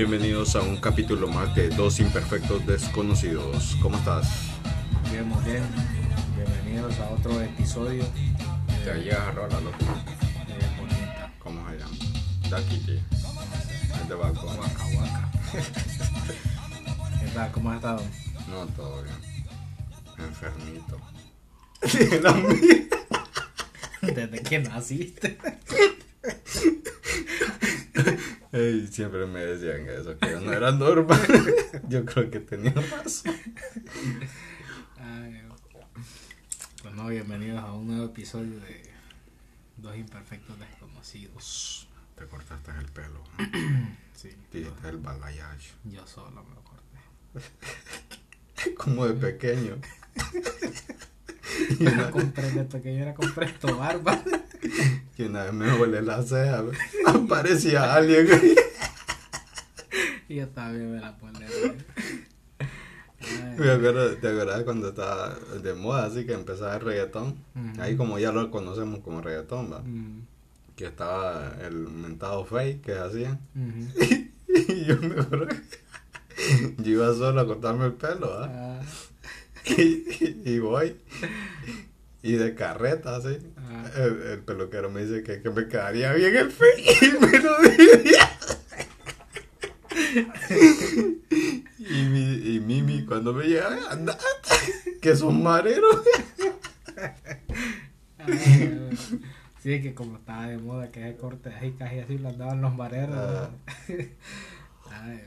[0.00, 3.76] Bienvenidos a un capítulo más de Dos Imperfectos Desconocidos.
[3.82, 4.48] ¿Cómo estás?
[5.10, 5.62] Bien, muy bien.
[6.34, 8.06] Bienvenidos a otro episodio.
[8.82, 9.76] Te hallas rola, loco.
[10.48, 11.30] Eh, bonita.
[11.38, 11.94] ¿Cómo se llama?
[12.48, 12.94] Da Kitty.
[12.94, 14.14] Es de.
[14.14, 15.30] Waka Waka.
[17.20, 17.52] ¿Qué tal?
[17.52, 18.02] ¿Cómo has estado?
[18.48, 19.16] No, todo bien.
[20.16, 20.98] Enfermito.
[24.00, 25.36] Desde que naciste.
[28.52, 31.20] Ey, siempre me decían eso, que no era normal.
[31.88, 33.32] yo creo que tenía razón.
[34.98, 35.40] Ay,
[36.82, 38.82] pues no, bienvenidos a un nuevo episodio de
[39.76, 41.86] Dos Imperfectos Desconocidos.
[42.16, 43.22] Te cortaste el pelo.
[43.38, 43.96] ¿no?
[44.14, 45.70] Sí, Te hiciste el balayage.
[45.84, 48.74] yo solo me lo corté.
[48.76, 49.78] Como de pequeño.
[51.78, 54.20] Yo la compré de pequeño, era compré esto barba.
[55.16, 56.64] Y una vez me volé la ceja.
[57.06, 58.26] Aparecía alguien.
[60.30, 61.14] Y yo también me la.
[61.20, 61.76] Ay,
[63.58, 67.36] Me acuerdo, ¿Te acuerdas cuando estaba de moda así que empezaba el reggaetón?
[67.78, 69.82] Ahí como ya lo conocemos como reggaetón, va.
[70.74, 73.38] Que estaba el mentado fake que hacían.
[74.48, 75.60] Y yo me acuerdo que
[76.82, 78.80] yo iba solo a cortarme el pelo, ¿va?
[79.76, 80.96] Y, y voy.
[82.22, 83.38] Y de carreta, así.
[83.96, 87.02] El, el peluquero me dice que, que me quedaría bien el fake.
[87.02, 88.30] Y me lo diría.
[91.78, 94.16] Y, mi, y Mimi cuando me llega, anda,
[95.00, 96.02] que son mareros.
[98.18, 98.90] Ay,
[99.62, 102.74] Sí, que como estaba de moda que ese corte así, casi así lo andaban los
[102.74, 103.16] mareros.
[103.16, 103.50] Ah.
[104.90, 105.20] Ay,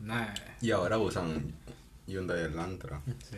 [0.00, 0.34] nada.
[0.60, 1.54] Y ahora usan
[2.06, 3.00] Hyundai Elantra.
[3.30, 3.36] Sí.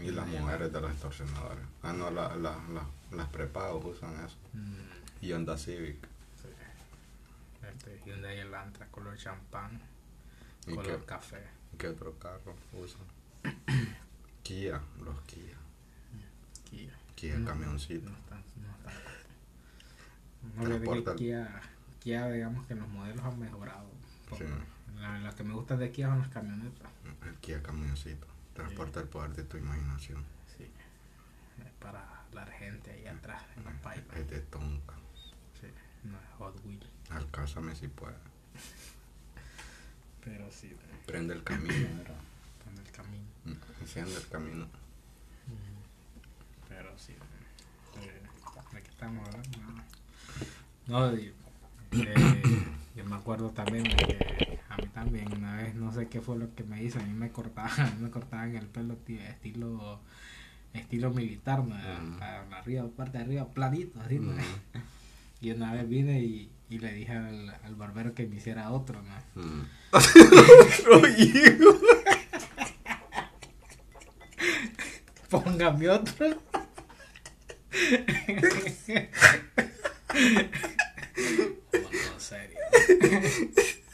[0.00, 1.64] Y las mujeres de los extorsionadores.
[1.82, 4.36] Ah, no, la, la, la- las prepagos usan eso.
[4.52, 5.96] Mm, Y Honda Civic.
[6.42, 6.48] sí.
[7.66, 9.80] Este Hyundai Elantra color champán,
[10.66, 11.42] ¿Y color qué, café.
[11.78, 13.02] qué otro carro usan?
[14.42, 15.56] Kia, los Kia.
[16.70, 16.92] Kia.
[17.14, 18.10] Kia, No, camioncito.
[18.10, 18.94] No están, no están.
[20.84, 21.60] No, que Kia,
[22.00, 23.86] Kia, digamos que los modelos han mejorado.
[24.36, 24.44] Sí.
[25.00, 26.90] La- Las que me gustan de Kia son las camionetas.
[27.26, 28.26] El Kia camioncito.
[28.54, 30.24] Transporta el poder de tu imaginación.
[30.56, 30.64] Sí.
[31.64, 34.16] Es para la gente ahí atrás en la paipa.
[34.16, 34.94] Es de tonka.
[35.60, 35.66] Sí.
[36.04, 36.86] No es Hot Wheels.
[37.10, 38.16] Alcázame si puedes.
[40.24, 40.74] Pero sí,
[41.06, 43.24] Prende el camino, en el camino.
[43.80, 44.66] Enciende el camino.
[46.68, 47.12] Pero sí.
[48.00, 48.22] eh,
[48.72, 49.58] ¿De qué estamos hablando?
[50.86, 51.34] No, no y,
[51.92, 56.20] eh, yo me acuerdo también de que a mí también una vez, no sé qué
[56.20, 58.94] fue lo que me hizo, a mí me cortaban, a mí me cortaban el pelo
[58.96, 60.00] tío, estilo
[60.72, 61.74] estilo militar, ¿no?
[61.74, 64.32] A la arriba, parte de arriba, planito, así, ¿no?
[65.40, 69.02] Y una vez vine y, y le dije al, al barbero que me hiciera otro,
[69.02, 69.12] ¿no?
[75.28, 76.38] Póngame otro.
[82.24, 82.58] Serio.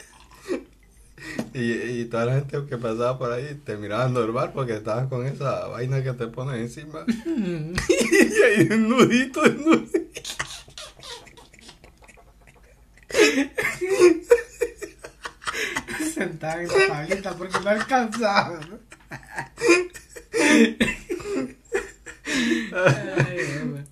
[1.53, 5.27] Y, y toda la gente que pasaba por ahí te miraba normal porque estabas con
[5.27, 7.05] esa vaina que te pones encima.
[7.27, 10.01] y ahí desnudito, desnudito.
[16.15, 18.61] Sentada en la tablita porque no alcanzaba.
[18.71, 18.79] ¿no?
[22.73, 23.85] Ay, hombre.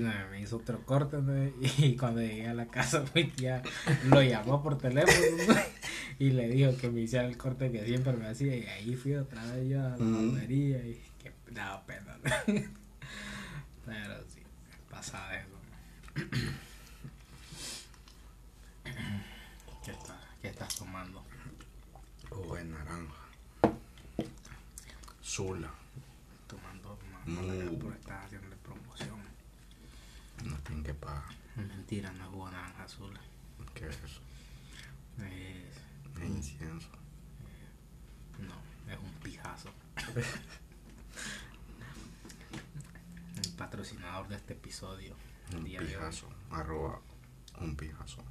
[0.00, 1.32] No, me hizo otro corte ¿no?
[1.78, 3.62] y cuando llegué a la casa mi tía
[4.08, 5.54] lo llamó por teléfono ¿no?
[6.18, 9.14] y le dijo que me hiciera el corte que siempre me hacía y ahí fui
[9.14, 12.16] otra vez yo a la barbería y que daba pena.
[13.86, 14.40] Pero sí,
[14.90, 15.48] pasa eso.
[19.84, 21.22] ¿Qué, estás, ¿Qué estás tomando?
[22.30, 23.14] Jugo de naranja.
[25.22, 25.70] Zula.
[26.46, 27.42] Tomando No.
[27.42, 29.18] más por estar haciendo promoción.
[31.56, 33.18] Mentira, no es naranja azul.
[33.74, 34.20] ¿Qué es eso?
[35.18, 36.88] Es Es incienso.
[38.38, 38.54] No,
[38.92, 39.70] es un pijazo.
[43.36, 45.14] El patrocinador de este episodio.
[45.54, 46.28] Un pijazo.
[46.50, 47.00] Arroba
[47.60, 48.22] un pijazo.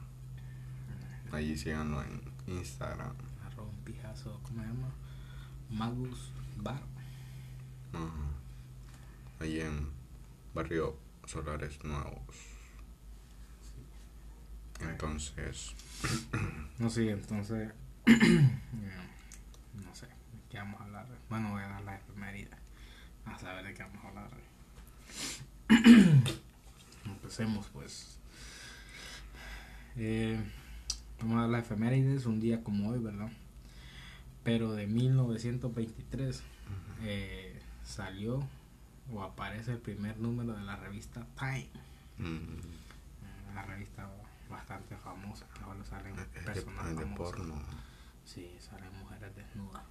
[1.32, 3.16] Allí síganlo en Instagram.
[3.46, 4.92] Arroba un pijazo, ¿cómo se llama?
[5.70, 6.82] Magus Bar.
[7.94, 8.32] Ajá.
[9.40, 9.90] Allí en
[10.54, 12.53] Barrio Solares Nuevos.
[14.90, 15.74] Entonces,
[16.80, 17.72] No sé, entonces.
[18.06, 21.08] no sé, ¿de qué vamos a hablar?
[21.30, 22.50] Bueno, voy a dar la efeméride.
[23.26, 24.30] A saber de qué vamos a hablar.
[27.06, 28.18] Empecemos, pues.
[29.96, 30.40] Eh,
[31.20, 33.30] vamos a dar la efemérides, un día como hoy, ¿verdad?
[34.44, 36.42] Pero de 1923
[37.04, 38.46] eh, salió
[39.14, 41.70] o aparece el primer número de la revista Time.
[42.18, 42.60] Mm,
[43.52, 44.10] Una revista
[44.54, 45.46] bastante famosa.
[45.64, 46.16] Ahora salen
[46.46, 47.62] personas de porno.
[48.24, 49.84] Sí, salen mujeres desnudas,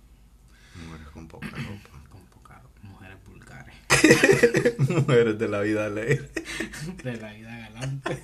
[0.75, 2.03] Mujeres con poca ropa.
[2.11, 3.75] con poca mujeres vulgares,
[4.89, 6.31] Mujeres de la vida alegre.
[7.05, 8.23] de la vida galante,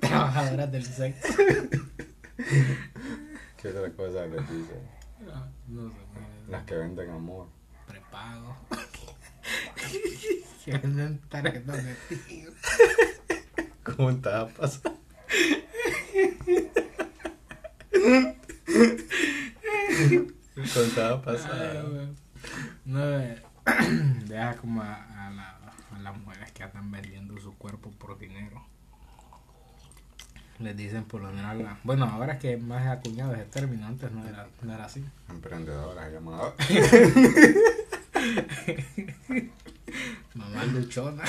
[0.00, 1.34] trabajadoras del sexo.
[3.58, 4.74] ¿Qué otra cosa les dice?
[5.68, 7.48] No sé, mujeres Las que venden amor.
[7.86, 8.56] prepago.
[10.64, 11.94] que venden tarjetas de
[12.26, 12.50] tío.
[13.84, 14.48] ¿Cómo te va
[16.24, 18.36] a pasar?
[20.54, 21.86] ¿Cómo te va a Ay, pasar?
[21.90, 22.08] güey.
[22.84, 23.42] No, eh,
[24.26, 25.58] deja como a, a la-
[25.94, 28.62] a las mujeres que andan vendiendo su cuerpo por dinero.
[30.58, 34.10] Les dicen por lo general, la- bueno, ahora que es más acuñado ese término, antes
[34.12, 35.04] no era, no era así.
[35.28, 36.54] Emprendedoras llamadas.
[40.34, 41.24] Mamá luchona.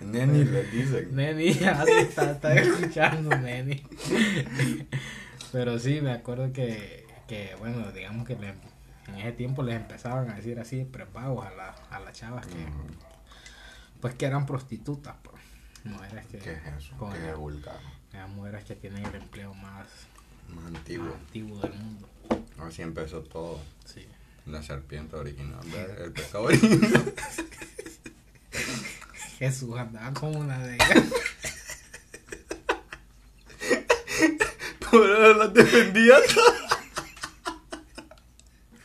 [0.00, 1.14] Neni les dicen.
[1.16, 3.82] Neni, así está, está escuchando, Neni.
[5.52, 8.54] Pero sí, me acuerdo que, que bueno, digamos que le-
[9.08, 12.54] en ese tiempo les empezaban a decir así prepagos a, la, a las chavas que,
[12.54, 15.42] Mm, pues que eran prostitutas, pues.
[15.84, 16.96] Mujeres que, ¿Qué es eso?
[16.96, 17.78] con- ¿Qué es vulgar?
[18.12, 19.86] eran mujeres que tienen el empleo más,
[20.48, 22.08] Más antiguo del mundo.
[22.58, 23.58] Así empezó todo.
[23.84, 24.06] Sí.
[24.46, 25.60] La serpiente original.
[25.98, 27.14] El pescado original.
[29.38, 31.04] Jesús andaba como una de ellas.
[34.90, 36.16] Por las defendía.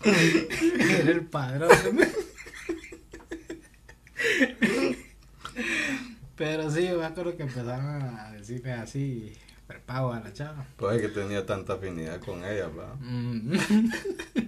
[0.03, 1.99] Era el padrón.
[6.35, 9.33] Pero sí, me acuerdo que empezaron a decirle así,
[9.65, 10.65] prepago a la chava.
[10.77, 12.95] Pues es que tenía tanta afinidad con ella, ¿va?
[12.99, 13.57] Mm.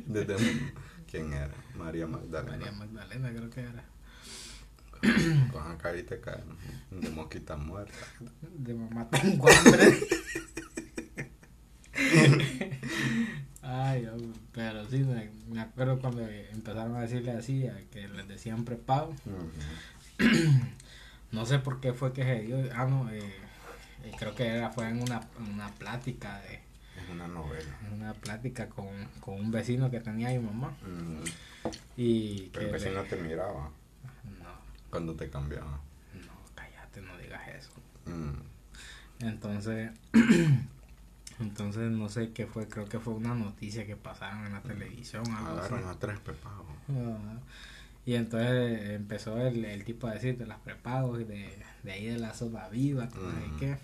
[0.05, 0.35] Desde.
[1.09, 1.53] ¿Quién era?
[1.75, 2.57] María Magdalena.
[2.57, 3.83] María Magdalena creo que era.
[5.51, 6.15] Con esa carita
[6.91, 7.97] de mosquita muerta.
[8.41, 9.99] De mamá tengo hambre.
[13.61, 14.07] Ay,
[14.51, 19.15] pero sí, me, me acuerdo cuando empezaron a decirle así, a que les decían prepago.
[21.31, 22.57] No sé por qué fue que se dio.
[22.75, 23.19] Ah, no, eh,
[24.03, 25.21] eh, creo que era, fue en una,
[25.53, 26.59] una plática de
[27.11, 27.77] una novela.
[27.93, 28.87] una plática con,
[29.19, 30.75] con un vecino que tenía mi mamá.
[30.81, 31.71] Ujú.
[31.97, 33.69] Y Pero el vecino le- te miraba
[34.39, 34.49] No,
[34.89, 35.79] cuando te cambiaba.
[36.13, 37.71] no, cállate, no digas eso.
[38.05, 39.25] Mm.
[39.25, 39.91] Entonces,
[41.39, 45.23] entonces no sé qué fue, creo que fue una noticia que pasaron en la televisión.
[45.27, 45.73] algo así.
[45.73, 46.65] Agarran a tres pepagos.
[46.89, 47.39] Ajá.
[48.05, 52.05] Y entonces empezó el, el tipo a decir de las prepagos y de, de ahí
[52.07, 53.59] de la soda viva, que no sé Mm.
[53.59, 53.77] qué.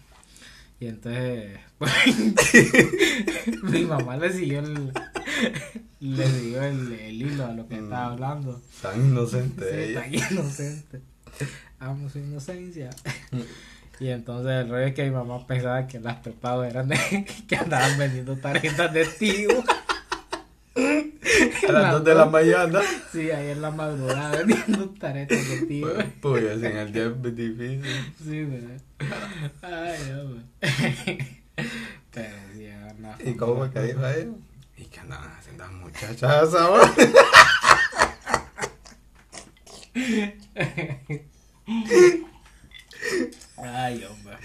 [0.80, 1.92] Y entonces, pues,
[3.64, 4.92] mi mamá le siguió el,
[6.02, 7.84] le siguió el, el hilo a lo que Mm.
[7.86, 8.62] estaba hablando.
[8.82, 10.02] Tan inocente Sí, ella.
[10.02, 11.02] tan inocente.
[11.80, 12.90] Amo su inocencia.
[14.00, 16.98] Y entonces el rollo es que mi mamá pensaba que las prepagos eran de
[17.48, 19.50] que andaban vendiendo tarjetas de tío.
[21.68, 22.82] A las dos de la mañana.
[23.12, 25.88] Sí, ahí en la madrugada vendiendo tarjetas de tío.
[25.94, 27.82] Pues, pues en el día es difícil.
[28.24, 28.78] Sí, ¿verdad?
[29.62, 30.46] Ay, hombre.
[32.12, 34.32] Pero sí, una ¿Y cómo fue que dijo ella?
[34.78, 36.94] ¿Y qué andaban haciendo las muchachas a hora?
[43.58, 44.38] Ay, hombre.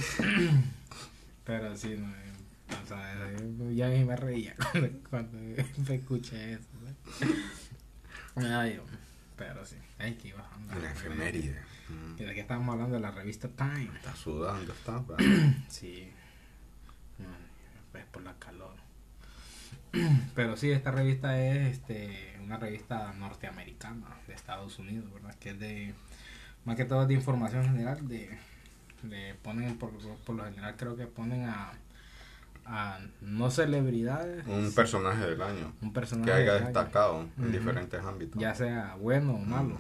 [1.45, 2.07] Pero sí, no,
[2.83, 3.31] o sea,
[3.73, 6.69] ya ni me reía cuando, cuando me escuché eso.
[8.37, 8.47] ¿no?
[8.59, 8.99] Ay, hombre.
[9.37, 10.75] Pero sí, hay que ir bajando.
[10.81, 11.61] La efeméride.
[11.61, 11.70] Mm.
[12.19, 13.91] Y de que estábamos hablando de la revista Time.
[13.97, 15.03] Está sudando, está.
[15.69, 16.11] Sí.
[17.95, 18.75] Es por la calor.
[20.35, 25.35] Pero sí, esta revista es este, una revista norteamericana de Estados Unidos, ¿verdad?
[25.37, 25.95] Que es de,
[26.65, 28.31] más que todo de información general, de,
[29.03, 29.91] de ponen, por,
[30.25, 31.73] por lo general creo que ponen a,
[32.65, 35.73] a no celebridades, Un personaje del año.
[35.83, 38.41] un personaje Que haya año, destacado en diferentes ámbitos.
[38.41, 39.79] ya sea bueno o malo.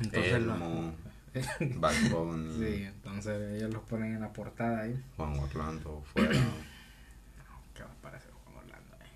[0.00, 0.94] Entonces, lo- Elmo,
[1.76, 5.02] Bad Bunny, sí, entonces ellos los ponen en la portada ahí.
[5.16, 6.30] Juan Orlando, fuera.
[7.74, 9.10] que va a aparecer Juan Orlando ahí.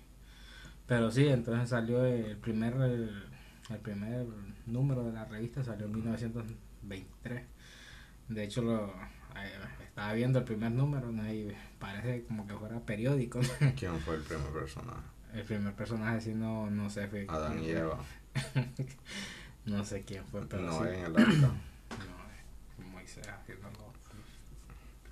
[0.87, 3.23] Pero sí, entonces salió el primer el,
[3.69, 4.25] el primer
[4.65, 7.43] número de la revista salió en 1923.
[8.29, 8.93] De hecho lo
[9.85, 11.31] estaba viendo el primer número ¿no?
[11.31, 13.39] y parece como que fuera periódico.
[13.77, 14.99] ¿Quién fue el primer personaje?
[15.33, 17.99] el primer personaje sí no no sé fue Adán y Eva.
[19.65, 20.87] no sé quién fue, pero No sí.
[20.93, 21.51] en el arca.
[23.15, 23.69] Moisés haciendo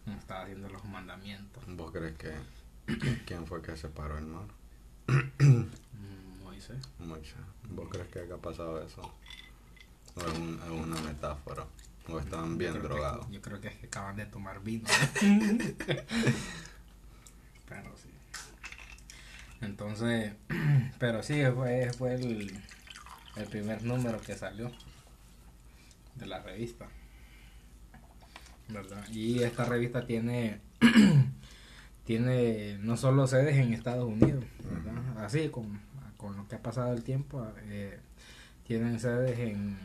[0.05, 1.63] no estaba haciendo los mandamientos.
[1.67, 2.33] ¿Vos crees que
[3.25, 4.45] quién fue que separó el mar?
[5.39, 6.77] Mm, Moisés.
[6.99, 7.35] Moisés.
[7.69, 9.01] ¿Vos crees que haya pasado eso?
[10.15, 11.65] ¿O es, un- es una metáfora?
[12.09, 13.31] ¿O estaban bien Yo creo que- drogados?
[13.31, 14.83] yo creo que es que acaban de tomar vino.
[17.69, 18.09] pero sí.
[19.61, 20.33] Entonces,
[20.99, 22.59] pero sí, fue, fue el,
[23.37, 24.69] el primer número que salió
[26.15, 26.87] de la revista.
[28.73, 29.07] ¿Verdad?
[29.09, 30.59] Y esta revista tiene
[32.05, 35.23] tiene no solo sedes en Estados Unidos, ¿verdad?
[35.23, 35.79] Así con,
[36.17, 37.99] con lo que ha pasado el tiempo, eh,
[38.67, 39.77] tienen sedes en,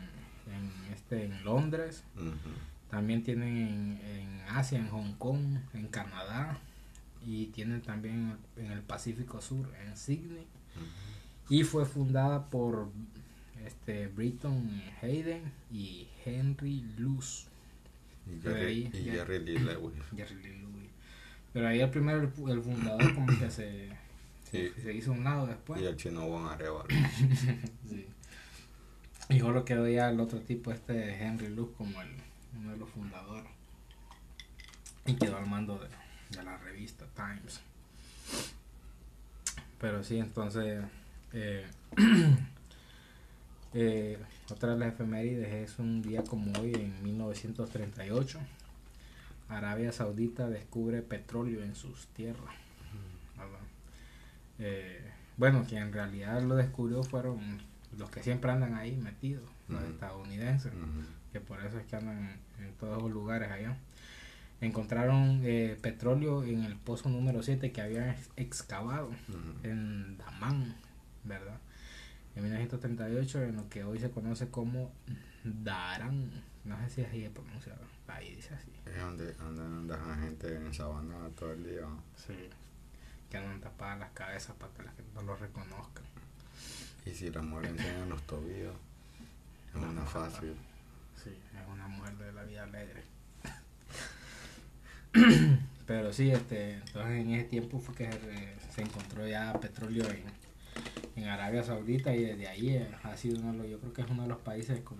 [0.47, 2.03] en este en Londres,
[2.89, 6.59] también tienen en, en Asia, en Hong Kong, en Canadá
[7.25, 10.47] y tienen también en el Pacífico Sur, en Sydney.
[11.49, 12.89] Y fue fundada por
[13.65, 17.48] este Britton Hayden y Henry Luce.
[18.31, 19.93] Y Jerry, ahí- y Jerry Lee Lewis.
[20.15, 20.89] Jerry Lee Lewis.
[21.53, 23.89] Pero ahí el primero, el, fu- el fundador como que se,
[24.51, 24.73] se, Sí.
[24.81, 25.81] se hizo un lado después.
[25.81, 26.85] Y el chino Juan Arevalo.
[27.89, 28.05] Sí.
[29.29, 32.09] Y solo quedó ya el otro tipo, este Henry Luce, como el,
[32.59, 33.45] uno de los fundadores.
[35.05, 35.87] Y quedó al mando de,
[36.37, 37.61] de la revista Times.
[39.79, 40.83] Pero sí, entonces.
[41.33, 41.65] eh,
[43.73, 44.17] eh,
[44.51, 48.39] otra de las efemérides es un día como hoy, en 1938.
[49.49, 52.53] Arabia Saudita descubre petróleo en sus tierras.
[53.37, 53.59] ¿verdad?
[54.59, 55.01] Eh,
[55.37, 57.39] bueno, quien en realidad lo descubrió fueron
[57.97, 60.71] los que siempre andan ahí metidos, los estadounidenses,
[61.31, 63.77] que por eso es que andan en todos los lugares allá.
[64.61, 69.09] Encontraron eh, petróleo en el pozo número 7 que habían ex- excavado
[69.63, 70.75] en Damán,
[71.23, 71.57] ¿verdad?
[72.35, 74.91] En 1938, en lo que hoy se conoce como
[75.43, 76.31] Darán,
[76.65, 78.71] no sé si así es pronunciado, ahí dice así.
[78.85, 81.87] Es donde andan la gente en sabana todo el día.
[82.15, 82.49] Sí.
[83.29, 86.01] Que andan tapadas las cabezas para que la gente no lo reconozca.
[87.05, 88.75] Y si la mujer enseña los tobillos,
[89.69, 90.55] es una fácil.
[91.23, 93.03] Sí, es una mujer de la vida alegre.
[95.87, 100.38] Pero sí, este, entonces en ese tiempo fue que se, se encontró ya petróleo en,
[101.23, 104.01] en Arabia Saudita y desde ahí eh, ha sido uno de los, yo creo que
[104.01, 104.97] es uno de los países con,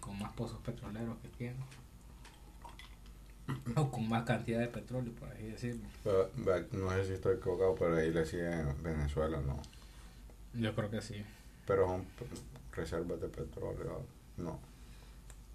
[0.00, 1.56] con más pozos petroleros que tiene.
[3.74, 5.82] O con más cantidad de petróleo, por así decirlo.
[6.04, 6.30] Pero,
[6.72, 9.60] no sé si estoy equivocado, pero ahí le siguen Venezuela, ¿no?
[10.54, 11.24] Yo creo que sí.
[11.66, 12.04] Pero son
[12.72, 14.02] reservas de petróleo,
[14.36, 14.58] no.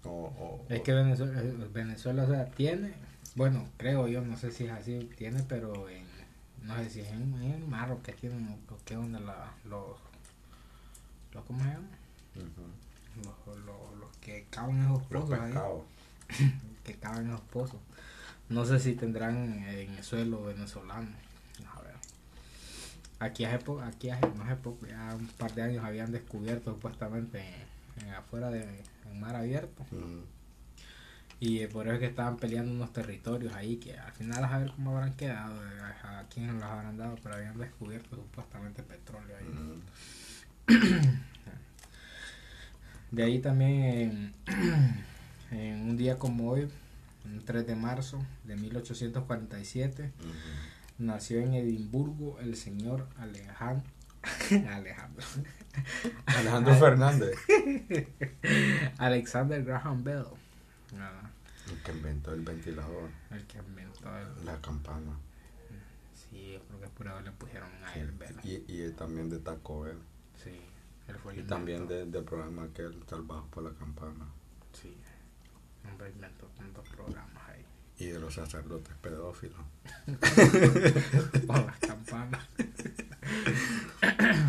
[0.04, 2.92] O, o- Es que Venezuela, eh, Venezuela, o sea, tiene,
[3.34, 6.04] bueno, creo yo, no sé si es así, tiene, pero en,
[6.62, 9.00] no sé si es en, en el mar o que tienen, o o que es
[9.00, 9.96] donde la, los,
[11.46, 11.88] ¿cómo se llama?
[12.34, 15.82] Los, los, los que cavan esos Los pozos ahí, pescados.
[16.84, 17.80] que cavan esos pozos.
[18.48, 21.08] No sé si tendrán en el suelo venezolano.
[21.74, 21.94] A ver.
[23.18, 26.72] Aquí hace poco, aquí hace, no hace poco, ya un par de años habían descubierto
[26.72, 29.84] supuestamente en, en afuera de en mar abierto.
[31.38, 34.58] Y eh, por eso es que estaban peleando unos territorios ahí que al final a
[34.58, 38.82] ver cómo habrán quedado, eh, a, a quiénes los habrán dado, pero habían descubierto supuestamente
[38.82, 39.82] petróleo ahí.
[43.16, 45.04] De ahí también en,
[45.50, 46.68] en un día como hoy,
[47.24, 50.28] un 3 de marzo de 1847, Ujú.
[50.98, 53.90] nació en Edimburgo el señor Alejandro.
[54.68, 55.24] Alejandro.
[56.26, 57.38] Alejandro Fernández.
[58.98, 60.26] Alexander Graham Bell.
[60.92, 64.44] El que inventó el ventilador, el que inventó el.
[64.44, 65.16] la campana.
[66.14, 68.12] Sí, yo creo que por ahí le pusieron a él.
[68.44, 69.96] Y, y él también de Taco Bell.
[70.44, 70.50] Sí,
[71.08, 74.26] él fue el Y también de- del programa que él salvajo por la campana.
[74.72, 74.96] Sí,
[75.90, 77.64] hombre inventó tantos programas ahí.
[77.98, 79.58] Y de los sacerdotes pedófilos.
[81.46, 82.46] Por las campanas.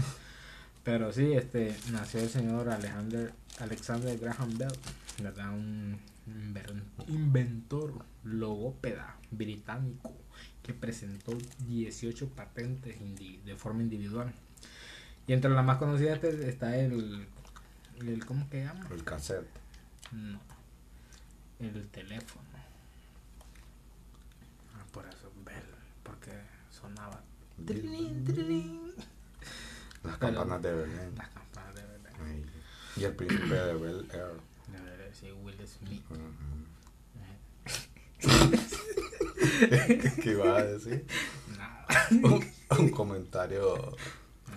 [0.83, 4.71] Pero sí, este, nació el señor Alexander, Alexander Graham Bell,
[5.21, 5.53] ¿verdad?
[5.53, 5.97] Un
[7.07, 10.13] inventor logópeda británico
[10.63, 11.37] que presentó
[11.67, 12.97] 18 patentes
[13.45, 14.33] de forma individual.
[15.27, 17.27] Y entre las más conocidas está el,
[17.99, 18.87] el ¿cómo que llama?
[18.91, 19.47] El cassette.
[20.11, 20.39] No.
[21.59, 22.45] El teléfono.
[24.75, 25.63] Ah, por eso Bell,
[26.03, 26.31] porque
[26.71, 27.21] sonaba
[27.65, 28.93] trilín, trilín.
[30.03, 31.15] Las Pero- campanas de Belén.
[31.17, 32.45] las campanas de Belén.
[32.95, 34.39] Y el príncipe de Bel Air.
[34.71, 36.03] Debe decir Will Smith.
[36.09, 36.19] Ujú.
[40.21, 41.05] ¿Qué iba a decir?
[41.57, 41.85] Nada.
[42.23, 42.45] Un,
[42.79, 43.95] un comentario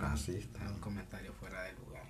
[0.00, 0.61] racista.
[0.71, 2.04] Un comentario fuera de lugar.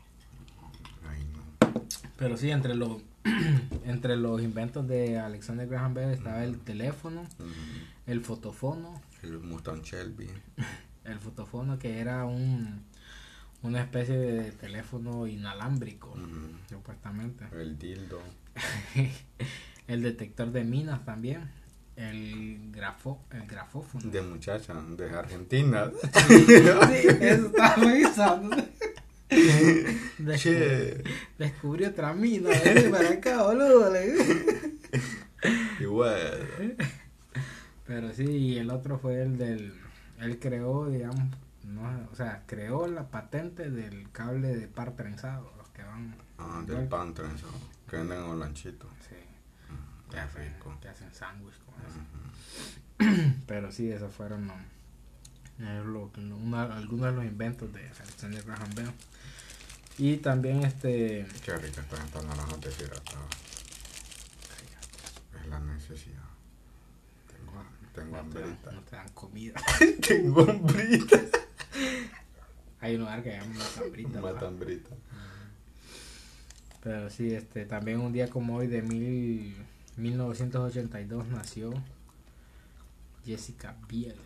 [1.08, 1.84] Ay, no.
[2.16, 3.02] Pero sí, entre los
[3.84, 7.26] entre los inventos de Alexander Graham Bell estaba el teléfono,
[8.06, 10.28] el fotofono, El Mustang Shelby.
[11.04, 12.84] el fotofono que era un
[13.62, 16.16] una especie de teléfono inalámbrico,
[16.68, 17.44] supuestamente.
[17.52, 18.20] El dildo.
[19.86, 21.50] el detector de minas también,
[22.00, 24.10] el grafo, el grafófono.
[24.10, 25.90] De muchacha, de Argentina.
[26.28, 26.46] Sí,
[27.20, 28.56] eso estaba pensando.
[29.28, 31.04] Descu- Che.
[31.38, 32.50] Descubrí otra mina,
[32.90, 33.92] para acá, boludo.
[35.80, 36.48] Igual.
[37.86, 39.74] Pero sí, y el otro fue el del.
[40.20, 41.24] Él creó, digamos,
[41.64, 46.14] no, o sea, creó la patente del cable de par trenzado, los que van.
[46.38, 47.52] Ah, del pan trenzado.
[47.88, 48.86] Que venden en Olanchito.
[49.08, 49.14] Sí,
[50.18, 50.76] Hacen, rico.
[50.80, 53.32] que hacen sándwich con eso.
[53.46, 58.90] Pero sí, esos fueron los- una- algunos de los inventos de Alexander Graham Bell.
[59.98, 61.26] Y también este.
[61.44, 63.26] Qué rica están estas naranjas deshidratadas.
[65.40, 66.22] Es la necesidad.
[67.30, 67.64] Tengo,
[67.94, 68.72] tengo No te, dan, hambrita.
[68.72, 69.60] no te dan comida.
[70.08, 71.20] tengo hambrita.
[72.80, 74.08] Hay un lugar que llama Matambrita.
[74.20, 74.48] Mata ¿verdad?
[74.48, 74.90] hambrita.
[76.82, 79.54] Pero sí, este, también un día como hoy de mil,
[80.00, 81.72] 1982 nació
[83.24, 84.16] Jessica Biel.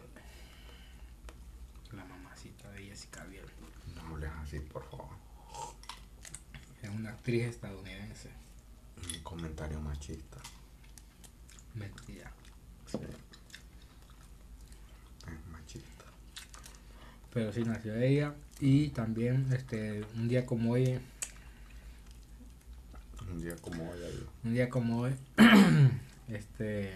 [1.92, 3.44] La mamacita de Jessica Biel.
[3.96, 5.08] No hables así, por favor.
[6.80, 8.30] Es una actriz estadounidense.
[9.12, 10.38] Un comentario machista.
[11.74, 12.30] Mentira.
[12.86, 12.98] Sí.
[15.26, 16.04] Es machista.
[17.32, 18.34] Pero sí nació ella.
[18.60, 21.00] Y también este, un día como hoy,
[23.34, 24.26] Un día como hoy ahí.
[24.44, 25.12] un día como hoy,
[26.28, 26.92] este,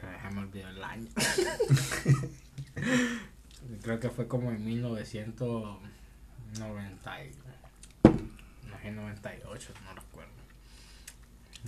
[0.00, 1.08] déjame olvidar el año.
[3.82, 7.30] Creo que fue como en 1990, y-
[8.70, 10.32] no sé, 98, no recuerdo.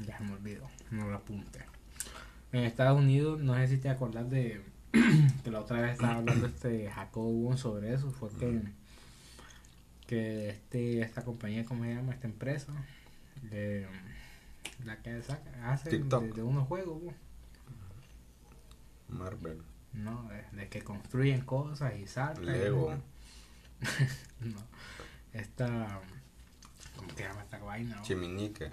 [0.06, 1.60] Ya se me olvidó, no lo apunté.
[2.52, 4.62] En Estados Unidos, no sé si te acordás de
[5.44, 8.60] que la otra vez estaba hablando este Jacobo sobre eso, fue que,
[10.06, 12.12] que este, esta compañía, ¿cómo se llama?
[12.14, 12.72] Esta empresa,
[13.42, 13.86] de,
[14.84, 17.02] la que saca, hace de, unos juegos.
[19.08, 19.62] Marvel.
[19.92, 22.46] No, de, de que construyen cosas y saltan.
[22.46, 22.94] Lego.
[24.40, 24.56] No.
[25.32, 26.00] Esta.
[26.96, 28.00] ¿Cómo se llama esta vaina?
[28.02, 28.70] Chiminique.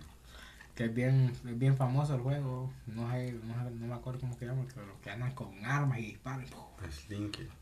[0.75, 2.71] Que es bien, es bien famoso el juego.
[2.87, 6.05] No sé, no, me acuerdo cómo se llama, pero los que andan con armas y
[6.07, 6.45] disparan.
[6.89, 7.47] Slinky.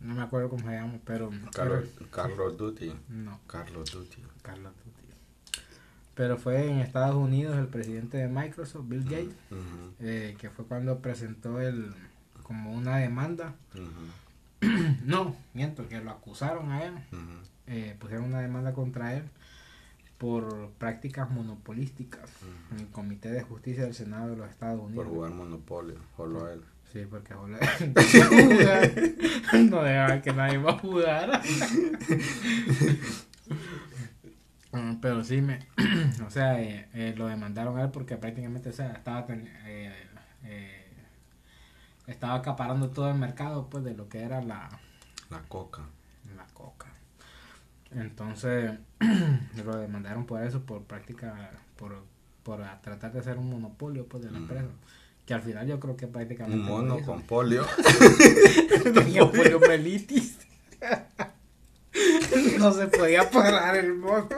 [0.00, 1.28] No me acuerdo cómo se llama, pero.
[1.52, 2.86] Carlos, Carlos Duty.
[2.90, 4.22] pero- no, Carlos Duty.
[4.42, 5.07] Carlos Duty.
[6.18, 9.36] Pero fue en Estados Unidos el presidente de Microsoft, Bill Gates,
[10.00, 11.92] eh, que fue cuando presentó el
[12.42, 13.54] como una demanda.
[15.04, 16.94] No, miento, que lo acusaron a él.
[17.68, 19.22] eh, pusieron una demanda contra él
[20.18, 22.28] por prácticas monopolísticas
[22.72, 25.06] en el Comité de Justicia del Senado de los Estados Por Unidos.
[25.06, 25.94] jugar Monopolio.
[26.16, 26.62] Solo a él.
[26.92, 27.60] Sí, porque joder,
[29.70, 31.40] no dejaba que nadie más jugara.
[34.72, 35.60] Mm, Pero sí, me,
[36.26, 39.94] o sea, eh, eh, lo demandaron a él porque prácticamente o sea, estaba, ten- eh,
[40.44, 40.84] eh,
[42.06, 44.68] estaba acaparando todo el mercado pues de lo que era la,
[45.30, 45.82] La coca.
[46.36, 46.86] la coca.
[47.90, 48.72] Entonces
[49.64, 52.04] lo demandaron por eso, por práctica, por,
[52.42, 54.42] por tratar de hacer un monopolio pues de la Mm.
[54.42, 54.68] empresa.
[55.24, 57.66] Que al final yo creo que prácticamente Un mono con polio.
[58.94, 60.38] Tenía poliomielitis.
[62.58, 64.28] no se podía parar el mono.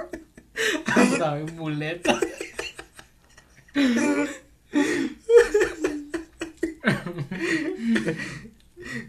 [1.37, 2.19] En muleta.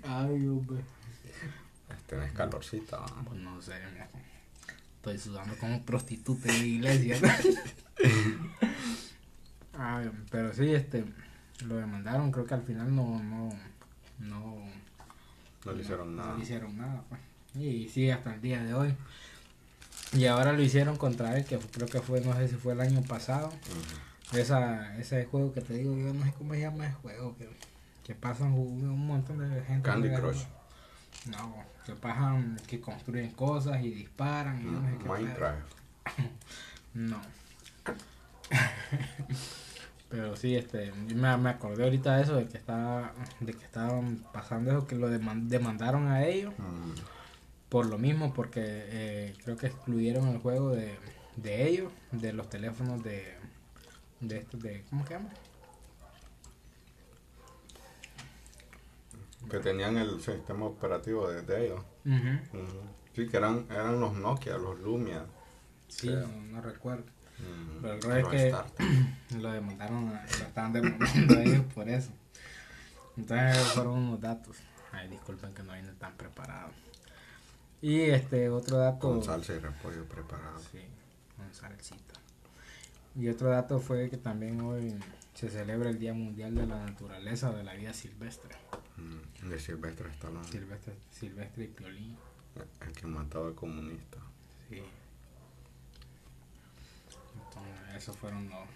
[0.03, 0.81] Ay, hombre.
[2.07, 2.97] Tenés calorcita.
[2.97, 3.23] ¿va?
[3.25, 3.73] Pues no sé,
[4.97, 7.17] estoy sudando como prostituta de iglesia.
[9.77, 11.05] Ay, pero sí, este,
[11.65, 13.49] lo demandaron, creo que al final no, no,
[14.19, 14.57] no,
[15.65, 16.35] No le hicieron no nada.
[16.37, 17.21] le hicieron nada, pues.
[17.55, 18.93] Y sigue hasta el día de hoy.
[20.13, 22.81] Y ahora lo hicieron contra él, que creo que fue, no sé si fue el
[22.81, 23.49] año pasado.
[24.33, 27.49] Esa, ese juego que te digo, yo no sé cómo se llama ese juego, que,
[28.03, 29.83] que pasan un, montón de gente.
[29.89, 30.09] Candy.
[30.09, 30.43] Crush.
[31.29, 35.13] No, que pasan, que construyen cosas y disparan y no sé pedo.
[35.13, 35.71] Minecraft.
[36.93, 37.21] No.
[40.09, 44.17] Pero sí, este, me, me acordé ahorita de eso, de que estaba, de que estaban
[44.33, 46.53] pasando eso, que lo deman- demandaron a ellos
[47.71, 50.97] por lo mismo, porque eh, creo que excluyeron el juego de,
[51.37, 53.33] de ellos, de los teléfonos de,
[54.19, 55.29] de estos, de, ¿cómo se llama?
[59.49, 61.81] Que tenían el sistema operativo de, de ellos.
[63.15, 65.25] Sí, que eran, eran los Nokia, los Lumia.
[65.87, 67.05] Sí, no, no recuerdo.
[67.81, 72.11] Pero el rollo es que lo demandaron, a- lo estaban demandando a ellos por eso.
[73.17, 74.57] Entonces fueron unos datos.
[74.91, 76.69] Ay, disculpen que no vine tan preparado.
[77.81, 78.99] Y este otro dato.
[78.99, 80.59] Con salsa y repollo preparado.
[80.59, 80.79] Sí,
[81.35, 82.13] con salsita.
[83.15, 84.93] Y otro dato fue que también hoy
[85.33, 88.55] se celebra el Día Mundial de la Naturaleza de la Vida Silvestre.
[88.97, 90.47] Mm, de Silvestre Stallone.
[90.47, 92.15] Silvestre, Silvestre y Piolín.
[92.85, 94.19] El que mataba al comunista.
[94.69, 94.83] Sí.
[97.33, 98.67] Entonces, esos fueron los,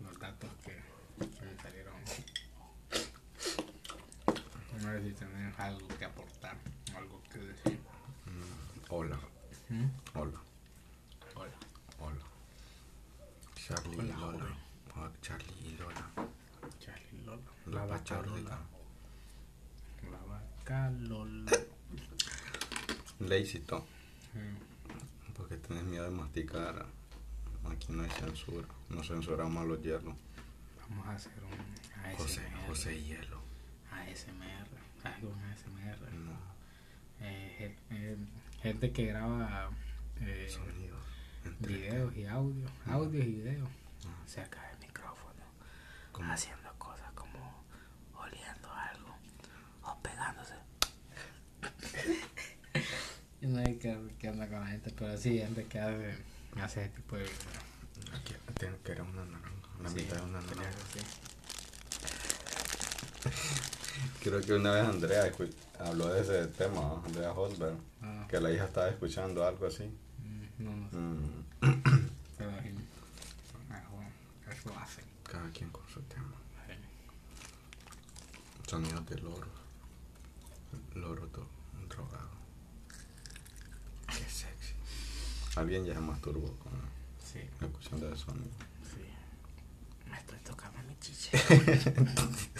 [0.00, 0.72] los datos que,
[1.26, 1.94] que me salieron.
[4.82, 6.56] No sé si tienen algo que aportar,
[6.96, 7.80] algo que decir.
[8.88, 9.18] Hola.
[9.68, 9.84] ¿Mm?
[10.14, 10.40] Hola.
[11.34, 11.52] Hola.
[11.98, 12.24] Hola.
[13.54, 14.46] Charlie Hola, y Lola.
[14.96, 16.10] Ah, Charlie y Lola.
[16.78, 17.42] Charlie Lola.
[17.66, 18.22] La, La vaca.
[18.22, 18.58] Lola.
[20.10, 21.52] La vaca Lola.
[23.66, 23.82] Tom.
[24.34, 25.32] Mm.
[25.34, 26.86] Porque tienes miedo de masticar.
[27.70, 28.68] Aquí no hay censura.
[28.90, 30.14] No censuramos a los hielos.
[30.80, 32.16] Vamos a hacer un.
[32.16, 33.43] José, José Hielo.
[34.12, 34.68] ASMR.
[35.04, 36.12] Algo un ASMR.
[36.14, 36.32] No.
[37.20, 38.16] Eh, ge- eh,
[38.62, 39.70] gente que graba
[40.20, 40.48] eh,
[41.60, 43.68] videos y audio, audios y videos
[44.06, 44.22] Ah.
[44.26, 45.42] cerca del micrófono,
[46.32, 47.64] haciendo cosas como
[48.18, 49.14] oliendo algo
[49.82, 50.54] o pegándose.
[53.40, 56.16] Yo no sé qué, onda con la gente, pero sí, gente que hace,
[56.60, 57.38] hace ese tipo de videos.
[58.20, 59.50] Aquí, tiene que era una naranja.
[59.82, 60.70] La Sí, mitad de una naranja.
[60.92, 61.00] sí.
[64.22, 65.30] Creo que una vez Andrea
[65.80, 67.02] habló de ese tema, ¿no?
[67.06, 67.76] Andrea Hosberg.
[68.02, 69.84] Ah, Que la hija estaba escuchando algo así.
[69.84, 71.44] mm, no, no sé, Mm,
[72.38, 72.50] pero
[74.52, 75.04] eso, hacen.
[75.22, 76.34] cada quien con su tema.
[76.66, 76.72] sí.
[78.68, 79.46] Sonidos de loro.
[80.94, 81.48] Loro do-
[81.88, 82.30] drogado.
[84.08, 84.74] Qué sexy.
[85.56, 86.72] Alguien ya se masturbó con
[87.24, 88.50] Sí, escuchando ese sonido.
[88.94, 89.04] sí.
[90.10, 91.30] Me estoy tocando mi chiche.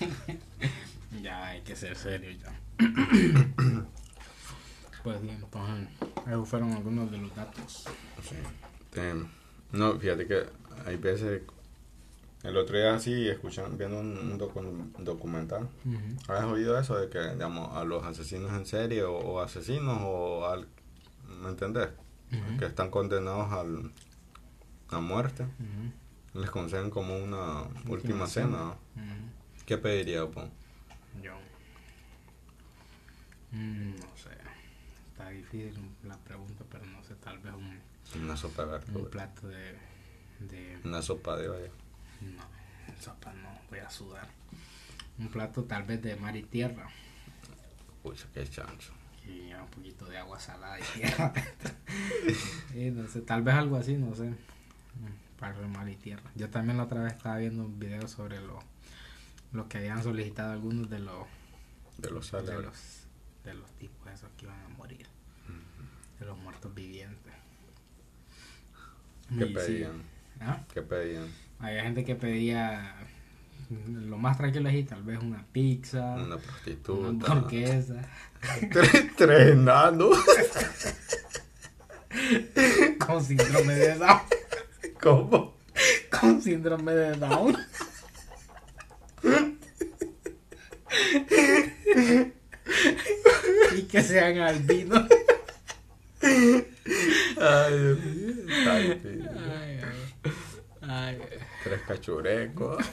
[1.22, 2.60] ya hay que ser serio ya.
[5.02, 5.88] pues bien, entonces,
[6.26, 7.84] esos fueron algunos de los datos.
[8.22, 8.36] Sí.
[9.72, 10.46] No, fíjate que
[10.84, 11.42] hay veces.
[12.42, 15.68] El otro día así, escuchando, viendo un, un docu- documental.
[16.28, 20.46] ¿Has oído eso de que, digamos, a los asesinos en serie o, o asesinos o
[20.46, 20.68] al.
[21.42, 21.88] ¿Me entendés?
[22.58, 23.90] Que están condenados al,
[24.90, 25.44] a muerte.
[26.34, 28.74] Les conceden como una última, Última cena.
[28.94, 29.32] cena.
[29.66, 30.48] ¿Qué pediría, po?
[31.20, 31.34] Yo.
[33.50, 34.30] Mm, no sé.
[35.10, 35.74] Está difícil
[36.04, 37.80] la pregunta, pero no sé, tal vez un,
[38.22, 39.10] Una sopa de un verdura.
[39.10, 39.74] plato de,
[40.40, 41.70] de Una sopa de olla.
[42.20, 42.42] No,
[43.00, 44.28] sopa no, voy a sudar.
[45.18, 46.88] Un plato tal vez de mar y tierra.
[48.04, 48.92] Uy, qué chancho.
[49.26, 51.32] Y un poquito de agua salada y tierra.
[52.74, 54.32] y no sé, tal vez algo así, no sé.
[55.40, 56.30] Para el mar y tierra.
[56.36, 58.60] Yo también la otra vez estaba viendo un video sobre lo,
[59.52, 61.26] lo que habían solicitado algunos de los
[61.98, 63.06] De los de los
[63.44, 65.06] de los tipos esos que iban a morir.
[66.18, 67.32] De los muertos vivientes.
[69.28, 70.02] ¿Qué Y sí, pedían?
[70.40, 70.60] ¿ah?
[70.72, 71.28] ¿Qué pedían?
[71.58, 72.96] Había gente que pedía
[73.68, 77.32] lo más tranquilo es tal vez una pizza, Una una prostituta.
[77.32, 78.08] hamburguesa,
[78.72, 80.16] tres, tres enanos.
[83.06, 84.20] con síndrome de Down,
[85.02, 85.56] ¿Cómo?
[86.10, 87.56] con síndrome de Down.
[93.75, 95.08] y que sean albinos.
[96.22, 99.30] Ay, Dios mío.
[99.48, 99.80] Ay,
[100.82, 101.18] ay.
[101.64, 102.84] Tres cachurecos.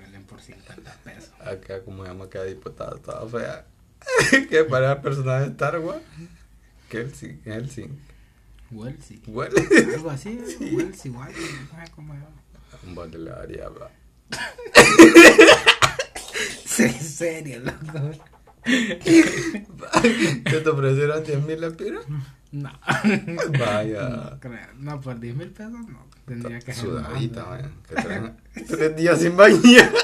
[0.00, 1.32] Venden por 50 pesos.
[1.40, 3.66] Acá, como se llama, que diputada toda fea.
[4.48, 6.02] que para el personaje de Star Wars.
[6.88, 8.00] Kelsey, Helsing.
[8.70, 9.22] Welsi.
[9.94, 10.38] Algo así,
[10.72, 12.14] Welsi, igual, no sé cómo.
[12.84, 13.68] Un le daría.
[16.64, 18.37] Sí, en serio, loco.
[20.44, 22.04] ¿Que te ofrecieron 10 mil lempiras?
[22.52, 22.70] No.
[23.58, 24.08] Vaya.
[24.08, 24.58] No, creo.
[24.78, 26.06] no, por 10 mil pesos no.
[26.26, 27.70] Tendría que ser Sudadita, vaya.
[27.88, 28.36] Que traen
[28.68, 29.92] tres días sin bañar.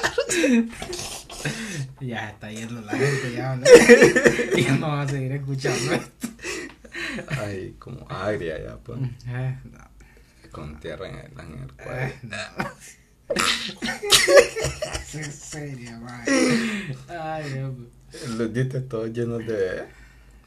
[1.99, 3.63] Ya está yendo la gente, ya, ¿no?
[4.57, 6.27] ya no va a seguir escuchando esto.
[7.39, 8.99] Ay, como agria ya, pues.
[9.27, 9.79] Eh, no,
[10.51, 12.01] Con tierra en el, en el cuello.
[12.01, 12.37] eh, no.
[15.19, 16.23] Es serio, man.
[17.07, 17.89] Ay, Dios mío.
[18.37, 19.83] Los dientes todos llenos de.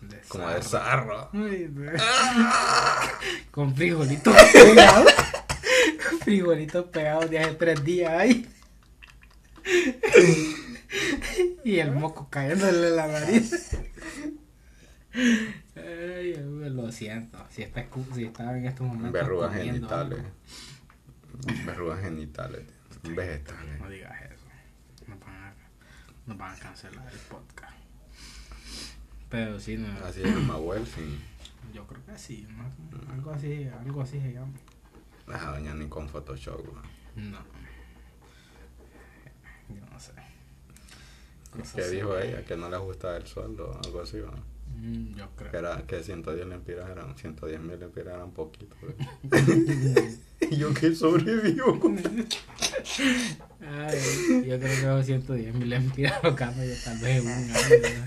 [0.00, 1.28] De como de sarro.
[1.32, 1.90] Ay, no.
[3.50, 5.12] Con frijolitos pegados.
[6.24, 8.48] frijolitos pegados de hace tres días ahí.
[11.64, 13.76] y el moco cayéndole en la nariz.
[15.74, 16.36] Ay,
[16.70, 17.38] lo siento.
[17.50, 19.12] Si está, si está en estos momentos.
[19.12, 20.20] Verrugas genitales.
[21.66, 22.62] Verrugas genitales.
[23.02, 23.80] Vegetales.
[23.80, 24.27] No digas eso.
[26.28, 27.72] Nos van, a, cancelar el podcast.
[29.30, 29.88] Pero sí, no.
[30.04, 31.18] Así es Mahuel, sí.
[31.72, 32.46] Yo creo que sí.
[32.50, 33.12] ¿no?
[33.14, 34.52] Algo así, algo así se llama.
[35.26, 36.60] Esa doña ni con Photoshop,
[37.16, 37.38] No.
[39.70, 40.12] Yo no sé.
[41.74, 42.44] ¿Qué dijo ella?
[42.44, 44.32] Que no le gustaba el sueldo, algo así, ¿no?
[44.76, 45.50] Mm, yo creo.
[45.50, 48.76] Que, era, que 110 lempiras eran, 110 mil lempiras eran poquito.
[50.50, 51.98] y yo que sobrevivo con
[53.60, 58.04] Ay, yo creo que 110 mil lempiras lo cambio yo tal vez un año.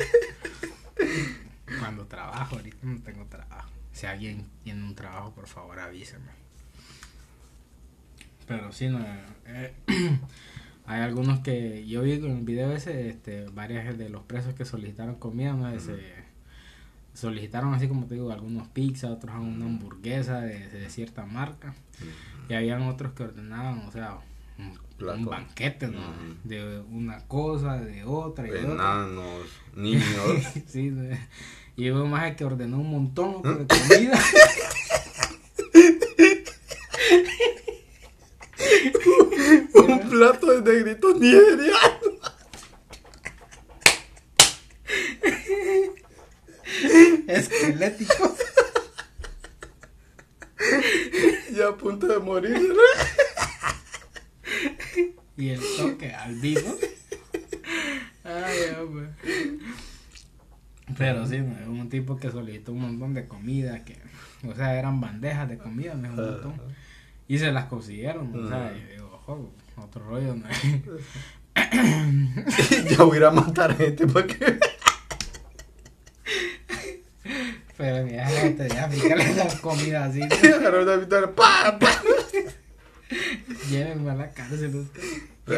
[1.79, 3.69] Cuando trabajo, ahorita no tengo trabajo.
[3.91, 6.31] Si alguien tiene un trabajo, por favor avíseme.
[8.47, 8.99] Pero sí, no.
[9.45, 9.73] Eh,
[10.85, 11.85] hay algunos que.
[11.87, 15.69] Yo vi en el video ese, este, varias de los presos que solicitaron comida, ¿no?
[15.69, 16.21] Ese,
[17.13, 21.73] solicitaron así como te digo, algunos pizza, otros una hamburguesa de, cierta marca.
[22.51, 24.17] Y habían otros que ordenaban, o sea,
[24.99, 26.01] un, banquete, ¿no?
[26.43, 28.45] De una cosa, de otra.
[28.45, 30.03] Y Enanos, niños.
[30.67, 30.93] sí,
[31.77, 34.19] y hubo más que ordenó un montón de comida.
[39.75, 41.79] un plato de negritos nigerianos.
[47.27, 48.31] Esqueléticos.
[51.53, 52.73] Ya a punto de morir.
[55.37, 56.77] y el toque al vivo.
[58.23, 59.09] Ay, hombre.
[60.97, 63.97] Pero sí, un tipo que solicitó un montón de comida, que,
[64.47, 66.53] o sea, eran bandejas de comida, me un montón.
[67.27, 70.45] Y se las consiguieron, o sea, y digo, ojo, otro rollo, ¿no?
[72.89, 74.59] ya voy a ir a matar gente porque...
[77.77, 80.21] Pero mira, gente de África le dan comida así.
[81.35, 81.79] ¡pa!
[83.69, 84.87] Llévenme a la cárcel.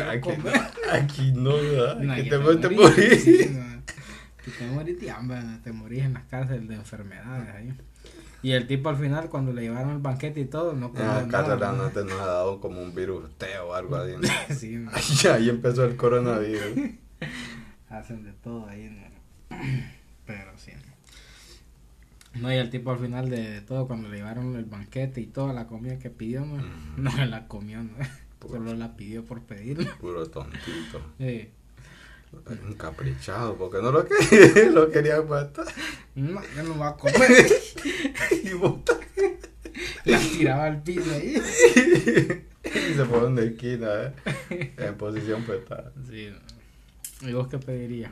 [0.09, 0.51] Aquí no,
[0.91, 2.11] aquí no, ¿verdad?
[2.11, 3.19] aquí te, te morir.
[3.19, 7.73] Sí, te morís de hambre, te morís en las cárceles de enfermedades ahí.
[8.41, 11.25] Y el tipo al final, cuando le llevaron el banquete y todo, no comió ah,
[11.25, 11.71] nada.
[11.71, 14.15] no te nos ha dado como un virus teo o algo así.
[14.53, 16.89] sí, ahí, ahí empezó el coronavirus.
[17.89, 19.57] Hacen de todo ahí, ¿no?
[20.25, 20.71] Pero sí.
[22.35, 25.53] No, y el tipo al final de, todo, cuando le llevaron el banquete y toda
[25.53, 26.63] la comida que pidió, no,
[26.97, 27.93] no la comió, ¿no?
[28.47, 29.89] Solo la pidió por pedir.
[29.99, 31.01] Puro tontito.
[31.17, 31.49] Sí.
[32.45, 35.65] Un caprichado, porque no lo quería, lo quería matar.
[36.15, 37.47] No, yo no voy a comer.
[38.43, 38.97] y bota.
[40.05, 41.35] La tiraba al piso ahí.
[41.35, 43.87] y se fue de esquina,
[44.49, 44.73] ¿eh?
[44.77, 45.93] En posición fetal.
[46.09, 46.33] Sí.
[47.21, 48.11] ¿Y vos qué pedirías?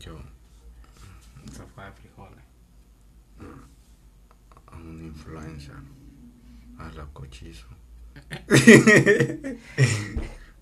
[0.00, 0.16] Yo.
[0.16, 2.44] Un sofá de frijoles.
[4.66, 5.76] A un influencer.
[6.78, 7.66] A la cochizo.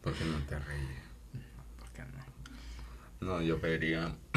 [0.02, 0.98] porque no te reíes.
[3.20, 4.14] No, yo pediría.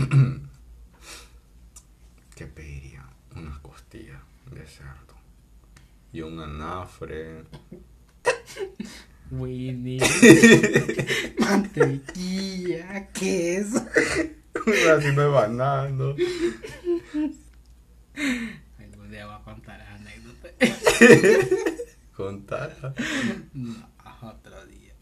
[2.35, 3.05] ¿Qué pediría?
[3.35, 5.15] Unas costillas de cerdo.
[6.11, 7.43] Y un anafre.
[9.31, 9.99] Winnie.
[11.39, 13.85] Mantequilla, queso.
[14.95, 16.15] Así me banando.
[18.79, 19.81] Algún día voy a contar
[20.43, 21.55] anécdota.
[22.15, 22.93] ¿Contar?
[23.53, 23.89] No,
[24.21, 24.93] otro día.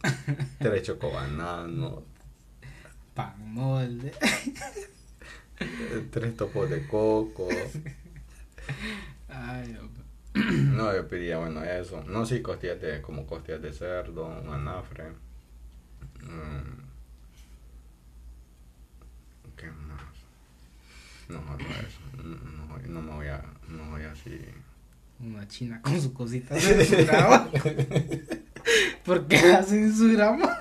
[0.60, 2.04] Tres chocobanano
[3.19, 4.13] pan molde.
[6.12, 7.49] Tres topos de coco.
[9.28, 9.78] Ay,
[10.34, 12.02] no, yo pediría, bueno, eso.
[12.06, 15.10] No, sí, costillas de, como costillas de cerdo, un anafre.
[16.21, 16.80] Mm.
[19.58, 20.15] ¿Qué más?
[21.28, 21.99] No, no eso.
[22.23, 24.39] No, no, me voy a, no voy así.
[25.19, 27.49] Una china con su cosita de su grama.
[29.05, 30.60] ¿Por qué hacen su grama?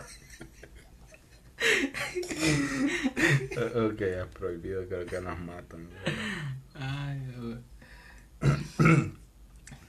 [3.75, 5.89] ok, es prohibido, creo que nos matan.
[6.75, 7.63] Ay,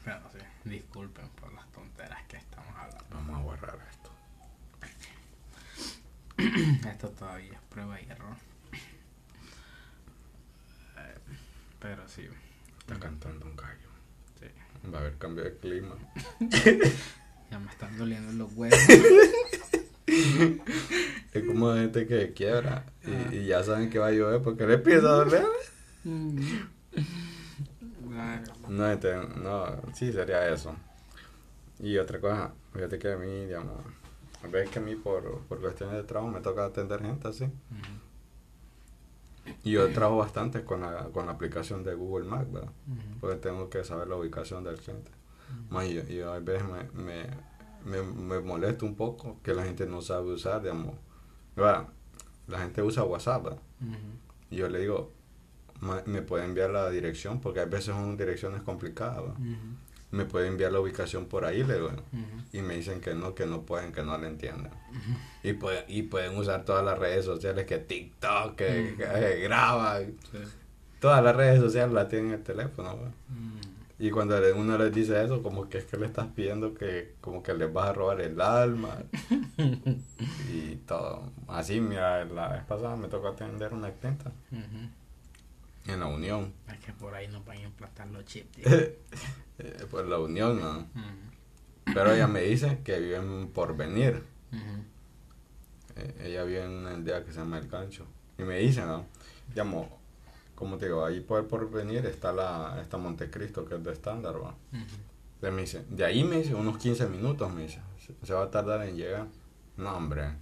[0.04, 3.06] Pero sí, disculpen por las tonteras que estamos hablando.
[3.12, 4.12] Vamos a borrar esto.
[6.90, 8.36] esto todavía es prueba y error.
[10.98, 11.18] Eh,
[11.80, 12.28] pero sí.
[12.80, 13.79] Está cantando un gallo.
[14.94, 15.96] Va a haber cambio de clima.
[17.52, 18.80] ya me están doliendo los huevos.
[21.34, 22.86] es como gente que quiebra
[23.32, 25.46] y, ya saben que va a llover porque le empieza a doler.
[28.68, 30.76] No, este, no, sí sería eso.
[31.80, 33.78] Y otra cosa, fíjate que a mí, digamos,
[34.52, 37.46] ves que a mí por, por cuestiones de trabajo me toca atender gente así.
[39.64, 42.72] Y yo trabajo bastante con la, con la aplicación de Google Maps, ¿verdad?
[43.20, 45.12] Porque tengo que saber la ubicación del cliente.
[45.86, 47.28] y, yo, a veces me, me,
[47.86, 50.96] me, me molesto un poco que la gente no sabe usar, digamos.
[51.56, 53.62] La gente usa WhatsApp, ¿verdad?
[54.50, 55.12] Y yo le digo,
[56.06, 59.24] me puede enviar la dirección, porque a veces son direcciones complicadas,
[60.12, 61.92] me puede enviar la ubicación por ahí, le digo,
[62.52, 64.72] y me dicen que no, que no pueden, que no la entienden.
[65.44, 68.96] y, puede, y pueden usar todas las redes sociales, que TikTok, que,
[69.44, 70.00] graba,
[71.00, 72.98] todas las redes sociales las tienen en el teléfono.
[74.02, 77.44] Y cuando uno les dice eso, como que es que le estás pidiendo que como
[77.44, 78.98] que les vas a robar el alma.
[80.52, 81.32] Y todo.
[81.48, 84.32] Así, mira, la vez pasada me tocó atender una clienta
[85.88, 86.54] en la Unión.
[86.68, 88.60] Es que por ahí no van a implantar los chips.
[89.62, 90.88] Eh, por la Unión, ¿no?
[91.84, 94.24] Pero ella me dice que viven por venir.
[95.98, 98.06] Eh, ella vive en el día que se llama El Cancho.
[98.38, 99.06] Y me dice, ¿no?
[99.54, 100.00] Llamo,
[100.56, 104.36] como te digo, ahí por, por venir está la está Montecristo, que es de estándar,
[104.42, 104.56] ¿va?
[105.42, 107.82] me dice, de ahí me dice, unos 15 minutos, me dice,
[108.24, 109.28] se, va a tardar en llegar.
[109.78, 110.36] No, hombre.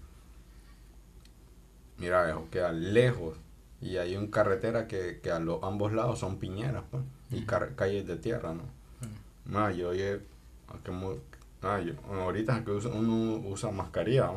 [1.98, 3.38] Mira, eso queda lejos.
[3.82, 8.08] Y hay una carretera que, que a los ambos lados son piñeras, pues, y calles
[8.08, 8.64] de tierra, ¿no?
[9.50, 10.20] Uh yo oye,
[11.62, 11.80] ah,
[12.12, 14.32] ahorita que uno usa mascarilla,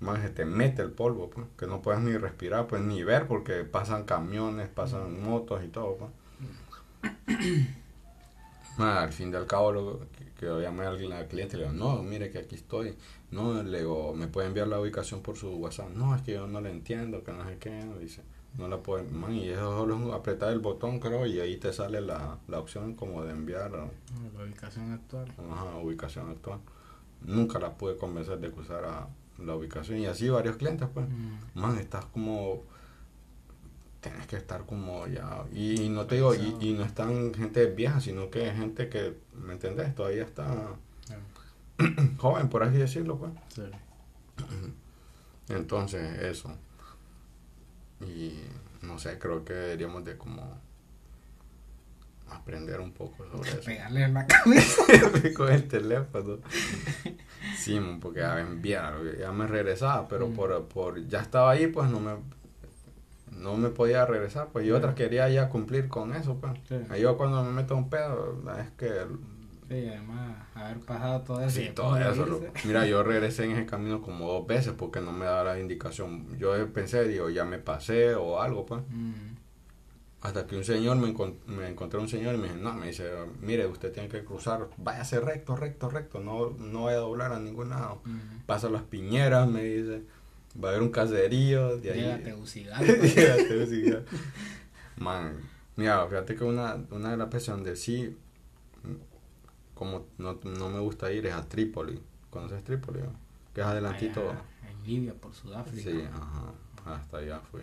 [0.00, 3.26] más que te mete el polvo, pues, que no puedes ni respirar, pues ni ver
[3.26, 5.96] porque pasan camiones, pasan motos y todo.
[5.96, 6.10] Pues.
[8.78, 10.96] al fin del cabo, lo, que, que llamé al,
[11.28, 12.96] cliente y le digo, no, mire que aquí estoy.
[13.30, 15.90] No, le digo, me puede enviar la ubicación por su WhatsApp.
[15.90, 17.82] No, es que yo no le entiendo, que no sé qué.
[18.00, 18.22] Dice,
[18.58, 21.72] no la puede, man, y eso solo es apretar el botón, creo, y ahí te
[21.72, 23.70] sale la, la opción como de enviar.
[23.70, 23.88] La
[24.44, 25.32] ubicación actual.
[25.50, 26.60] Ajá, ubicación actual.
[27.22, 31.58] Nunca la pude convencer de que usara la ubicación y así varios clientes pues mm.
[31.60, 32.62] man estás como
[34.00, 38.00] tienes que estar como ya y, no te digo y, y, no están gente vieja
[38.00, 40.46] sino que es gente que me entendés todavía está
[42.18, 43.62] joven por así decirlo pues sí.
[45.48, 46.50] entonces eso
[48.06, 48.42] y
[48.82, 50.60] no sé creo que deberíamos de como
[52.30, 53.60] aprender un poco sobre eso.
[53.64, 54.82] Pegarle en la cabeza.
[55.36, 56.38] con el teléfono.
[57.56, 60.34] Sí, porque ya enviar, ya me regresaba, pero mm.
[60.34, 62.12] por, por ya estaba ahí, pues no me
[63.42, 66.52] no me podía regresar, pues yo otra quería ya cumplir con eso, pues.
[67.00, 69.06] Yo cuando me meto un pedo, es que...
[69.72, 71.50] Sí, además, haber pasado todo eso.
[71.58, 72.42] Sí, todo eso.
[72.66, 76.36] mira, yo regresé en ese camino como dos veces porque no me daba la indicación.
[76.38, 78.82] Yo pensé, digo, ya me pasé o algo, pues.
[78.90, 79.32] Mm.
[80.20, 81.14] Hasta que un señor, me,
[81.46, 84.68] me encontré un señor y me dice, no, me dice, mire, usted tiene que cruzar,
[84.76, 88.02] váyase recto, recto, recto, no, no vaya a doblar a ningún lado.
[88.44, 90.02] Pasa las piñeras, me dice,
[90.62, 92.00] va a haber un caserío, de ahí.
[92.00, 92.34] Llegate
[94.98, 95.40] Man,
[95.76, 98.14] mira, fíjate que una, una de las personas donde sí,
[99.82, 102.00] como no, no me gusta ir es a Trípoli.
[102.30, 103.00] ¿Conoces Trípoli?
[103.52, 104.20] Que es adelantito.
[104.30, 105.90] en Libia, por Sudáfrica.
[105.90, 107.62] Sí, ajá, hasta allá fui.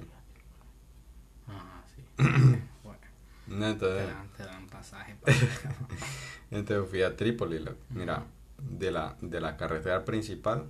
[2.83, 3.77] bueno.
[3.77, 5.15] te, dan, pasaje
[6.51, 7.63] Entonces fui a Trípoli.
[7.91, 8.25] Mira,
[8.57, 10.65] de la, de la carretera principal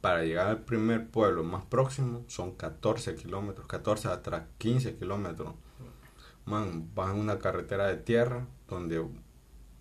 [0.00, 5.54] para llegar al primer pueblo más próximo son 14 kilómetros, 14 hasta 15 kilómetros.
[6.46, 9.04] Man, vas en una carretera de tierra donde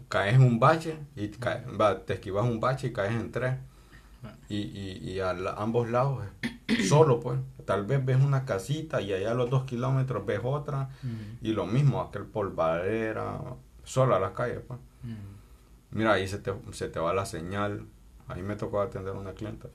[0.09, 3.55] caes en un bache y te esquivas un bache y caes en tres.
[4.49, 6.23] Y, y, y a ambos lados
[6.87, 7.39] solo pues.
[7.65, 10.89] Tal vez ves una casita y allá a los dos kilómetros ves otra
[11.41, 13.39] y lo mismo aquel polvadera
[13.83, 14.79] solo a las calles pues.
[15.91, 17.85] Mira ahí se te, se te va la señal.
[18.27, 19.69] Ahí me tocó atender a una clienta.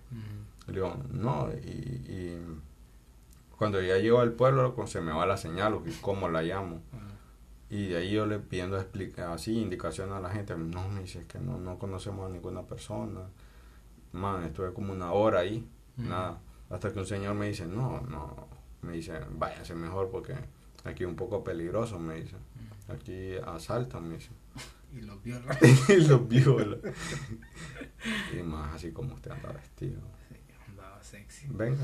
[0.67, 2.39] Le digo no y,
[3.57, 6.83] cuando ya llego al pueblo se me va la señal y cómo la llamo
[7.73, 8.77] y de ahí yo le pidiendo
[9.29, 13.23] así indicaciones a la gente no me dice que no, no conocemos a ninguna persona
[14.13, 15.67] man estuve como una hora ahí
[15.97, 16.39] nada
[16.73, 18.49] hasta que un señor me dice, no, no,
[18.81, 20.35] me dice, váyase mejor porque
[20.85, 22.37] aquí es un poco peligroso, me dice.
[22.89, 24.31] Aquí asaltan, me dice.
[24.95, 25.57] Y los violan.
[25.89, 26.79] y los violan.
[28.39, 30.03] y más así como usted anda vestido.
[30.29, 30.37] Sí,
[30.69, 31.47] andaba sexy.
[31.49, 31.83] Venga,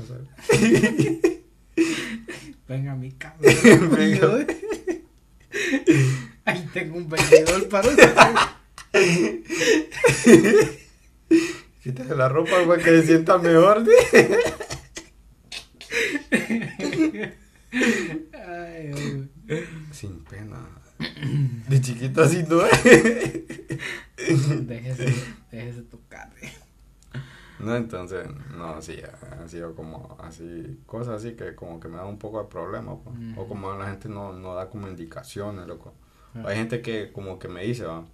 [2.67, 3.39] Venga a mi casa.
[3.41, 4.45] Venga.
[6.45, 8.13] Ahí tengo un vendedor para usted.
[11.83, 13.85] Quítale la ropa para que se sienta mejor.
[19.91, 20.57] Sin pena.
[21.67, 22.59] De chiquito así no
[24.17, 25.13] Déjese,
[25.51, 26.29] déjese tocar.
[27.59, 28.99] No, Entonces, no, sí,
[29.39, 32.97] han sido como así, cosas así que como que me da un poco de problema,
[32.97, 33.15] pues.
[33.37, 35.93] O como la gente no, no da como indicaciones, loco.
[36.45, 38.05] Hay gente que como que me dice, va,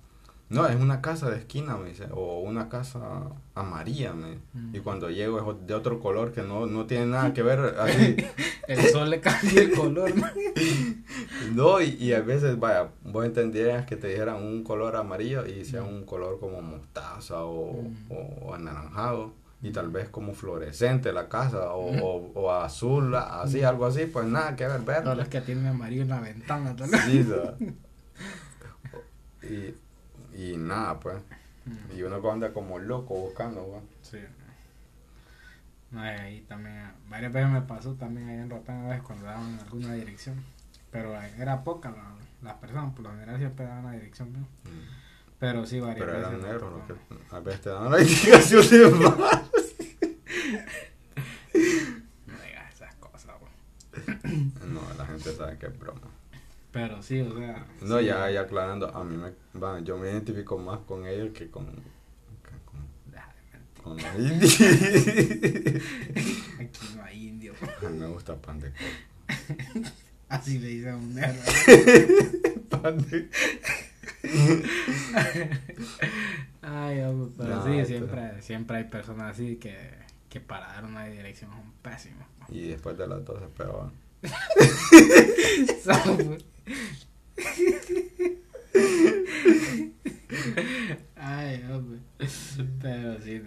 [0.55, 3.01] no, es una casa de esquina, me dice, o una casa
[3.55, 4.39] amarilla, me.
[4.71, 8.15] Y cuando llego es de otro color que no, no tiene nada que ver, así.
[8.69, 10.13] el sol le cambia el color,
[11.53, 15.65] No, y, y, a veces, vaya, vos entendías que te dijeran un color amarillo y
[15.65, 21.73] sea un color como mostaza o, o, anaranjado y tal vez como fluorescente la casa
[21.73, 25.15] o, o, azul, así, algo así, pues nada que ver, verde.
[25.15, 27.01] No, es que tiene amarillo en la ventana también.
[27.01, 27.25] Sí,
[29.49, 29.84] y
[30.35, 31.17] y nada, pues.
[31.95, 33.83] Y uno anda como loco buscando, pues.
[34.03, 34.19] Sí.
[35.91, 39.57] No, ahí también, varias veces me pasó también ahí en Rotán, a veces cuando daban
[39.59, 40.43] alguna dirección.
[40.91, 44.45] Pero era poca la, las personas, por lo general siempre daban la dirección, ¿no?
[45.39, 46.27] Pero sí, varias Pero veces.
[46.41, 49.41] Pero eran negros que a veces te daban la indicación de más.
[52.25, 53.35] no digas esas cosas,
[54.67, 56.01] No, la gente sabe que es broma.
[56.75, 57.65] Pero sí, o sea.
[57.83, 59.31] No, ya, ya aclarando, a mí me.
[59.57, 61.67] Va, yo me identifico más con ellos que con.
[61.67, 61.81] Que
[63.81, 64.59] con, los indios.
[66.59, 67.53] Aquí no hay indio.
[67.81, 69.89] A mí me gusta pan de coco.
[70.27, 71.41] Así le dicen a un negro.
[72.69, 73.29] pan de
[76.61, 77.01] Ay,
[77.37, 79.77] pero sí, siempre, siempre hay personas así que,
[80.27, 82.27] que para dar una dirección son pésimos.
[82.49, 83.91] Y después de las 12 peor.
[91.15, 91.99] Ay, hombre.
[92.81, 93.41] Pero sí,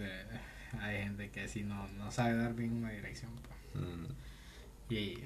[0.79, 3.31] hay gente que sí no, no sabe dar ninguna dirección.
[3.73, 4.93] Mm.
[4.93, 5.19] Y,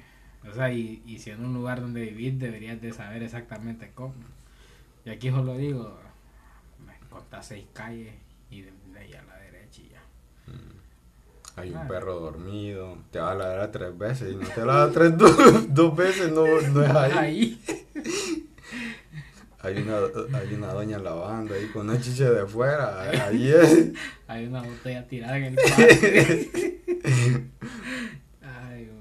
[0.49, 4.14] o sea, y, y, si en un lugar donde vivir deberías de saber exactamente cómo.
[5.06, 5.99] Y aquí solo digo,
[6.86, 8.14] me contás seis calles
[8.49, 10.01] y de, ahí a la derecha y ya.
[10.47, 10.84] Mm.
[11.56, 15.18] Hay un perro dormido, te va a ladrar tres veces y no te ladra tres
[15.70, 17.62] dos, veces, no, no es ahí.
[19.60, 19.95] Hay una,
[20.38, 23.93] hay una doña lavando ahí con una chicha de afuera, ahí es.
[24.28, 26.82] Hay una botella tirada en el parque.
[28.41, 28.91] Ay,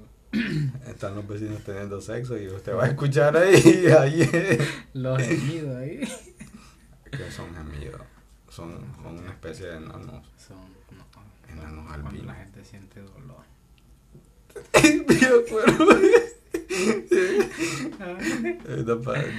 [0.87, 4.59] Están los vecinos teniendo sexo y usted va a escuchar ahí, ahí es.
[4.93, 5.99] Los gemidos ahí.
[7.11, 7.99] Que son gemidos,
[8.47, 10.25] son, son una especie de enanos.
[10.37, 10.72] Son
[11.55, 13.43] Cuando la gente siente dolor.
[14.83, 15.85] Me acuerdo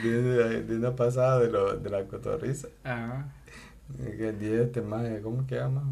[0.02, 2.68] de, una pasada de, lo, de la cotorriza.
[2.84, 3.28] Ajá.
[3.96, 5.82] Que el día este más, ¿cómo que llama?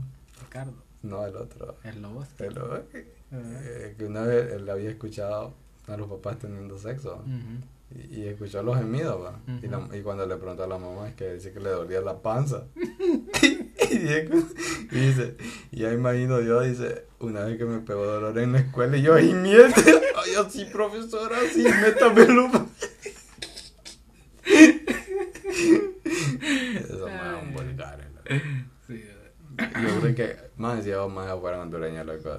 [0.40, 0.74] Ricardo.
[1.02, 1.76] No, el otro.
[1.84, 2.24] El lobo.
[2.38, 2.78] El lobo.
[3.32, 5.54] Eh, que una vez él había escuchado
[5.88, 7.22] a los papás teniendo sexo.
[8.10, 9.40] Y, escuchó los gemidos, ¿va?
[9.62, 12.00] y, la, y, cuando le preguntó a la mamá es que dice que le dolía
[12.00, 12.64] la panza.
[12.74, 13.98] y,
[14.90, 15.36] dice,
[15.70, 19.02] y ya imagino yo, dice, una vez que me pegó dolor en la escuela y
[19.02, 19.74] yo, ¡ay mierda!
[20.24, 21.36] ¡Ay, así, profesora!
[21.44, 22.50] ¡Así, métamelo!
[26.84, 28.00] Eso más un vulgar,
[28.86, 29.04] sí,
[29.58, 32.30] Yo creo que más decía más afuera hondureña, loco.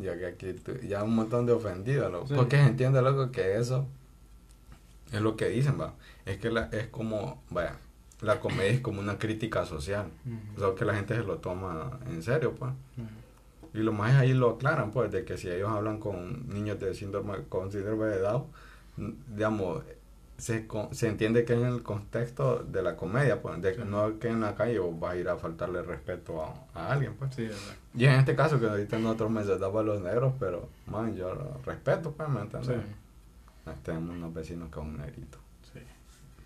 [0.00, 0.56] Yo que aquí
[0.88, 2.34] ya un montón de ofendidos, loco.
[2.34, 3.88] Porque se entiende, loco, que eso
[5.12, 5.94] es lo que dicen, va.
[6.26, 7.78] Es que la, es como, vaya,
[8.20, 10.06] la comedia es como una crítica social.
[10.56, 12.72] O sea, que la gente se lo toma en serio, pues.
[13.74, 16.94] Y lo más ahí lo aclaran, pues, de que si ellos hablan con niños de
[16.94, 18.44] síndrome, con síndrome de Down,
[19.34, 19.82] digamos,
[20.36, 24.28] se, se entiende que en el contexto de la comedia, pues, de que no que
[24.28, 26.42] en la calle vos vas a ir a faltarle respeto
[26.72, 27.36] a, alguien, pues.
[27.38, 31.34] y en este caso, que ahorita nosotros me daba a los negros, pero, man, yo
[31.64, 32.78] respeto, pues, ¿me entiendes?
[33.82, 35.38] Tenemos unos vecinos que son un negrito.
[35.72, 35.80] Sí.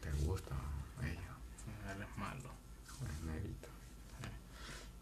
[0.01, 0.55] ¿Te gusta
[1.03, 1.95] ella?
[1.95, 2.51] Él es malo.
[2.87, 3.69] Es negrito.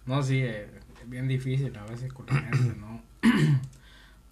[0.07, 0.69] No, sí, es
[1.07, 3.03] bien difícil a veces con la gente, ¿no?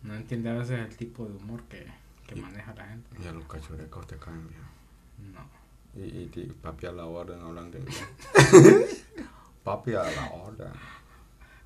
[0.03, 1.87] no entiende a veces el tipo de humor que,
[2.27, 3.17] que maneja la gente.
[3.23, 5.33] Y a los cachurecos te caen bien.
[5.33, 5.65] No.
[5.97, 8.05] Y, y, papi a la orden hablando inglés.
[9.65, 10.73] papi a la orden.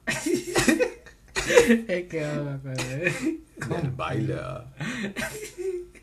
[1.89, 4.37] es que habla con El baile.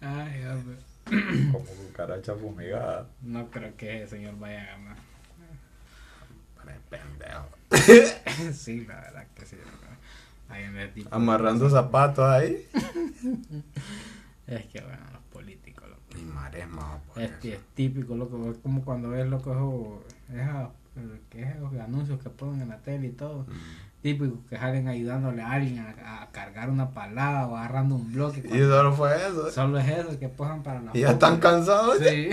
[0.00, 0.76] Ay, hombre.
[1.52, 3.08] Como cucaracha fumigada.
[3.22, 4.96] No creo que el señor vaya a ganar.
[6.90, 7.48] Pendejo.
[8.52, 9.56] sí, la verdad que sí.
[11.10, 12.66] Amarrando zapatos ahí.
[14.46, 16.18] es que bueno, los políticos, loco.
[16.18, 18.50] Y marema, es, es típico, loco.
[18.50, 20.70] Es como cuando ves, loco, esos,
[21.34, 23.44] esos anuncios que ponen en la tele y todo.
[23.44, 28.40] Mm típico que salen ayudándole a alguien a, cargar una palada o agarrando un bloque.
[28.44, 29.50] Y solo fue eso.
[29.50, 31.98] Solo es eso que posan para la Y ya están cansados.
[31.98, 32.30] Sí.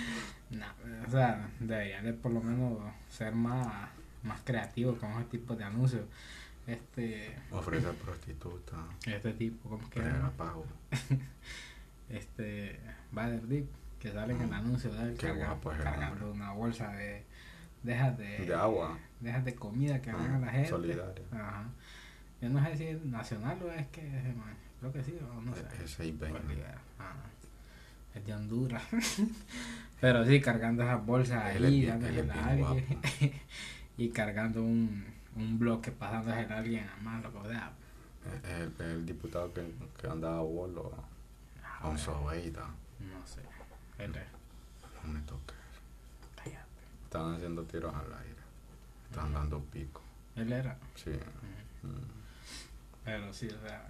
[0.50, 0.66] no,
[1.06, 2.78] o sea, deberían de por lo menos
[3.10, 3.66] ser más,
[4.22, 6.02] más creativos con ese tipo de anuncios.
[6.66, 7.36] Este.
[7.50, 8.76] Ofrece prostituta.
[9.06, 10.00] Este tipo, ¿cómo que
[10.36, 10.64] pago.
[12.08, 12.78] Este.
[13.10, 13.66] Bader Deep,
[13.98, 17.24] que sale en el anuncio de él Qué carga- guapo cargando una bolsa de.
[17.82, 18.38] Dejas de.
[18.46, 18.98] De agua.
[19.20, 20.68] Dejas de comida que Ah, a la gente.
[20.68, 21.24] solidaria.
[21.32, 21.64] Ajá.
[22.40, 24.00] Yo no sé si es nacional o es que.
[24.06, 24.24] es,
[24.80, 25.60] Creo que sí, o no sé.
[25.84, 26.40] Es 620.
[26.40, 26.78] Bolívar.
[26.98, 27.14] Ah,
[28.14, 28.82] es de Honduras.
[30.00, 33.00] Pero sí, cargando esas bolsas Él ahí, bien- él es dándosela a bien alguien.
[33.96, 35.04] y cargando un,
[35.36, 37.38] un bloque pasándosela a alguien a loco.
[37.40, 37.70] O sea,
[38.44, 39.62] Es el, el diputado que,
[40.00, 40.92] que andaba a bolo.
[41.80, 42.66] A un sobeida.
[43.00, 43.40] no sé.
[43.98, 44.26] Él es.
[45.06, 45.41] No me toques.
[47.12, 48.40] Estaban haciendo tiros al aire.
[49.10, 50.00] Estaban dando pico.
[50.34, 50.78] Él era.
[50.94, 51.10] Sí.
[51.82, 51.88] Mm.
[53.04, 53.86] Pero sí, o sea,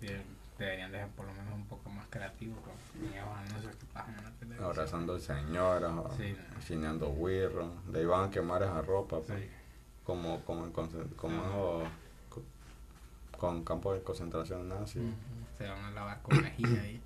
[0.00, 0.22] de-
[0.58, 2.32] deberían de ser por lo menos un poco más la
[4.40, 4.64] televisión.
[4.64, 6.36] Abrazando señoras, Sí.
[6.66, 7.70] chineando wirro.
[7.92, 9.20] Le iban a quemar esa ropa.
[9.20, 9.38] pues.
[9.40, 9.48] Sí.
[10.02, 10.72] Como, como,
[11.16, 11.84] como
[13.38, 14.98] con campos de concentración nazi.
[15.56, 17.00] Se van a lavar con lejía ahí.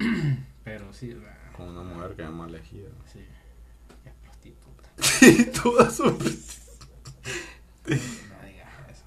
[0.64, 2.88] Pero sí, o sea, Con una mujer que es más elegida.
[3.06, 3.24] sí,
[5.20, 5.84] Y toda.
[5.84, 6.12] No
[8.46, 9.04] digas eso.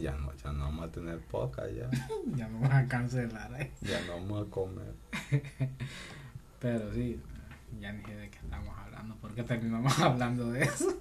[0.00, 1.88] ya, no, ya no vamos a tener poca ya.
[2.36, 3.60] Ya me van a cancelar.
[3.60, 3.70] ¿eh?
[3.80, 4.94] Ya no vamos a comer.
[6.60, 7.20] Pero sí,
[7.80, 9.16] ya ni sé de qué estamos hablando.
[9.16, 10.92] ¿Por qué terminamos hablando de eso?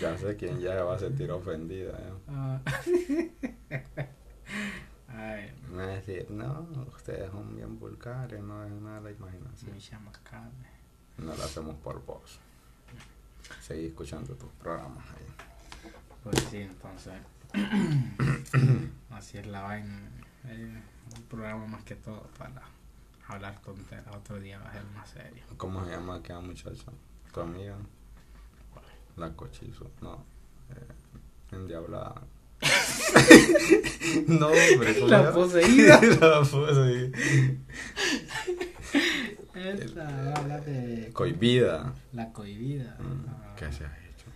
[0.00, 1.92] Ya sé quién ya va a sentir ofendida.
[1.92, 2.12] ¿eh?
[2.28, 2.60] Ah.
[5.08, 9.10] Ay, Me va a decir, no, ustedes son bien vulgares, no es nada de la
[9.16, 9.72] imaginación.
[9.72, 10.68] mi llama carne.
[11.18, 12.38] No lo hacemos por vos.
[13.60, 15.92] Seguí escuchando tus programas ahí.
[16.22, 17.14] Pues sí, entonces.
[19.10, 20.10] así es la vaina.
[20.46, 20.82] Eh,
[21.16, 22.62] un programa más que todo para
[23.26, 24.14] hablar tonteras.
[24.14, 25.42] Otro día va a ser más serio.
[25.56, 26.92] ¿Cómo se llama aquella muchacha?
[27.32, 27.76] ¿Tu amiga?
[29.16, 29.90] La cochizo.
[30.00, 30.24] No.
[30.70, 32.22] Eh, endiablada.
[34.26, 34.94] no, hombre.
[34.98, 36.00] ¿cómo La poseída.
[36.20, 37.18] la poseída.
[39.58, 41.92] Esta habla de Cohibida.
[42.12, 42.96] la cohibida.
[43.00, 44.26] Mm, Ah, ¿Qué se ha hecho?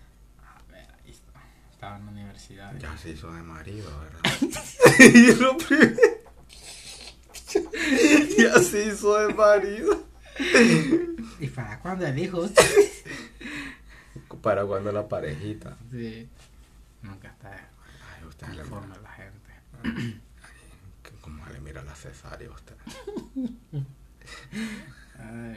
[0.44, 1.32] A ver, ahí está.
[1.72, 2.76] Estaba en la universidad.
[2.78, 4.20] Ya se hizo de marido, ¿verdad?
[4.98, 5.96] y lo primero.
[8.38, 10.04] ya se hizo de marido.
[11.40, 12.48] ¿Y para cuándo el hijo?
[14.40, 15.76] Para cuando la parejita.
[15.90, 16.28] sí.
[17.02, 19.50] Nunca está Ay, usted le conforme la gente.
[21.02, 22.74] que ¿Cómo le mira la cesárea a usted?
[25.22, 25.56] Ay,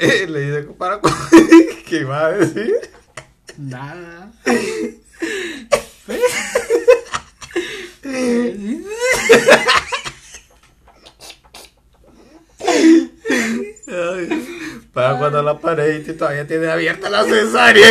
[0.00, 1.18] Eh, le dice, ¿para cuándo?
[1.86, 2.74] ¿Qué iba a decir?
[3.58, 4.32] nada.
[13.88, 17.88] Ay, para cuando la parejita y todavía tiene abierta la cesárea.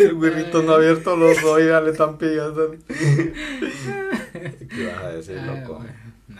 [0.00, 2.74] El güirrito no ha abierto los ojos y ya le están pidiendo.
[2.88, 5.74] ¿Qué vas a decir, Ay, loco?
[5.76, 5.90] güey.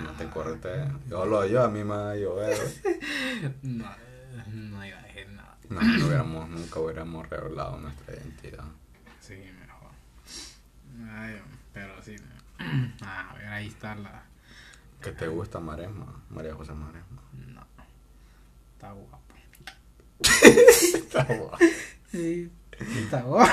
[0.01, 0.89] No te cortes.
[1.09, 2.57] Yo lo yo, a mí me va a llover.
[3.63, 3.85] No,
[4.53, 5.57] no iba a decir nada.
[5.69, 8.65] No, no hubiéramos, nunca hubiéramos revelado nuestra identidad.
[9.21, 9.91] Sí, mejor.
[11.11, 11.41] Ay,
[11.73, 12.17] pero sí.
[13.03, 14.23] Ah, a ver, ahí está la.
[15.01, 16.23] ¿Qué te gusta Maresma?
[16.31, 17.23] María José Maresma.
[17.33, 17.67] No.
[18.75, 19.19] Está guapo.
[20.23, 21.59] Está guapo.
[22.11, 22.51] Sí.
[22.79, 23.53] Está guapo.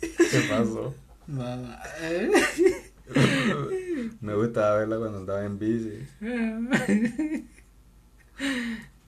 [0.00, 0.94] ¿Qué pasó?
[1.28, 1.82] Nada.
[4.20, 6.06] Me gustaba verla cuando andaba en bici.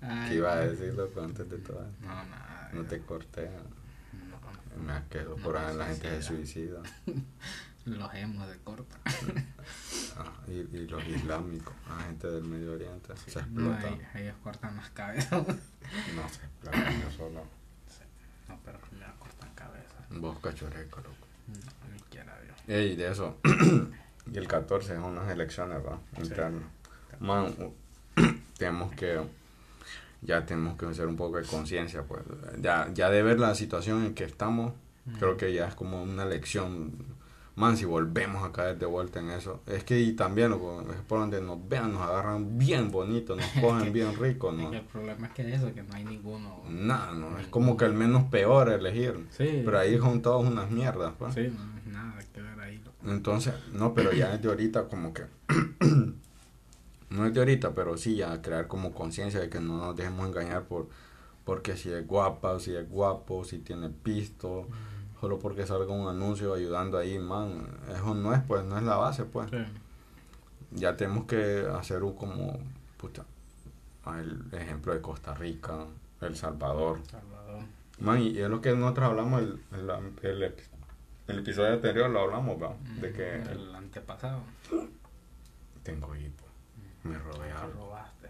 [0.01, 1.85] Ay, ¿Qué iba a decir, loco, antes de todo?
[2.01, 2.71] No, nada.
[2.73, 3.51] No te corté.
[4.31, 5.37] No, Me asquedo.
[5.37, 6.81] No Por me ahí la gente se suicida.
[7.87, 8.97] los hemos de corta.
[10.19, 13.87] Ah, y, y los islámicos, la gente del Medio Oriente, se No, explota.
[14.15, 15.31] ahí- ellos cortan las cabezas.
[15.47, 17.45] No se explota yo solo.
[18.49, 20.07] No, pero primero cortan cabezas.
[20.19, 21.27] Vos cachoreco, loco.
[21.49, 22.57] No, ni quiera Dios.
[22.67, 23.39] Ey, de eso.
[24.33, 25.99] y el 14 es unas elecciones, ¿verdad?
[26.23, 26.63] Internas.
[27.21, 28.21] Man, u-
[28.59, 29.21] tenemos que.
[30.23, 32.23] Ya tenemos que hacer un poco de conciencia, pues.
[32.61, 34.73] Ya, ya de ver la situación en que estamos,
[35.19, 36.93] creo que ya es como una lección.
[37.55, 39.63] Man, si volvemos a caer de vuelta en eso.
[39.67, 43.47] Es que y también, loco, es por donde nos vean, nos agarran bien bonito, nos
[43.63, 44.71] cogen bien rico, ¿no?
[44.73, 46.63] el problema es que eso, que no hay ninguno.
[46.69, 49.27] Nada, no, es como que el menos peor elegir.
[49.31, 49.63] Sí.
[49.65, 51.33] Pero ahí son todas unas mierdas, pues.
[51.35, 52.56] Sí, no es nada que ver.
[53.07, 55.25] Entonces, no, pero ya es de ahorita como que...
[57.11, 60.27] no es de ahorita, pero sí ya crear como conciencia de que no nos dejemos
[60.27, 60.89] engañar por
[61.47, 64.67] porque si es guapa, si es guapo, si tiene pisto,
[65.21, 68.97] solo porque salga un anuncio ayudando ahí, man, eso no es pues, no es la
[68.97, 69.49] base pues.
[69.51, 69.59] Sí.
[70.73, 72.59] Ya tenemos que hacer un como,
[72.97, 73.25] puta,
[74.19, 75.87] el ejemplo de Costa Rica,
[76.21, 77.63] El Salvador, Salvador.
[78.01, 80.55] Man, y es lo que nosotros hablamos el, el, el,
[81.29, 82.75] episodio anterior, lo hablamos, ¿va?
[83.01, 83.35] De que...
[83.35, 84.43] El antepasado.
[85.83, 86.45] Tengo hipo.
[87.05, 87.69] Me robé algo.
[87.69, 88.29] Lo robaste.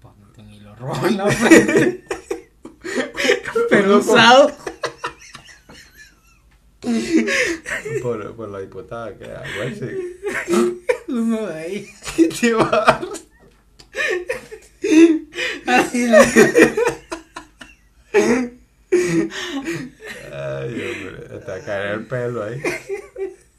[0.00, 2.04] Ponte un hilo rojo en la frente.
[3.70, 4.52] Pero usado.
[8.02, 9.98] por, por la diputada que hago ese.
[11.08, 11.88] Uno de ahí.
[15.66, 16.06] Así
[18.12, 18.12] Ay,
[21.52, 22.62] hombre, hasta caer el pelo ahí.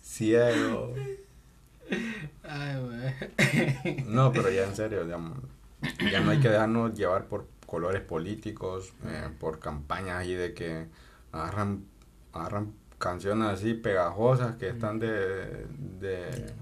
[0.01, 0.93] Ciego.
[2.43, 5.19] Ay, No, pero ya en serio, ya,
[6.11, 10.87] ya no hay que dejarnos llevar por colores políticos, eh, por campañas ahí de que
[11.31, 11.85] agarran,
[12.33, 15.67] agarran canciones así pegajosas que están de,
[15.99, 16.53] de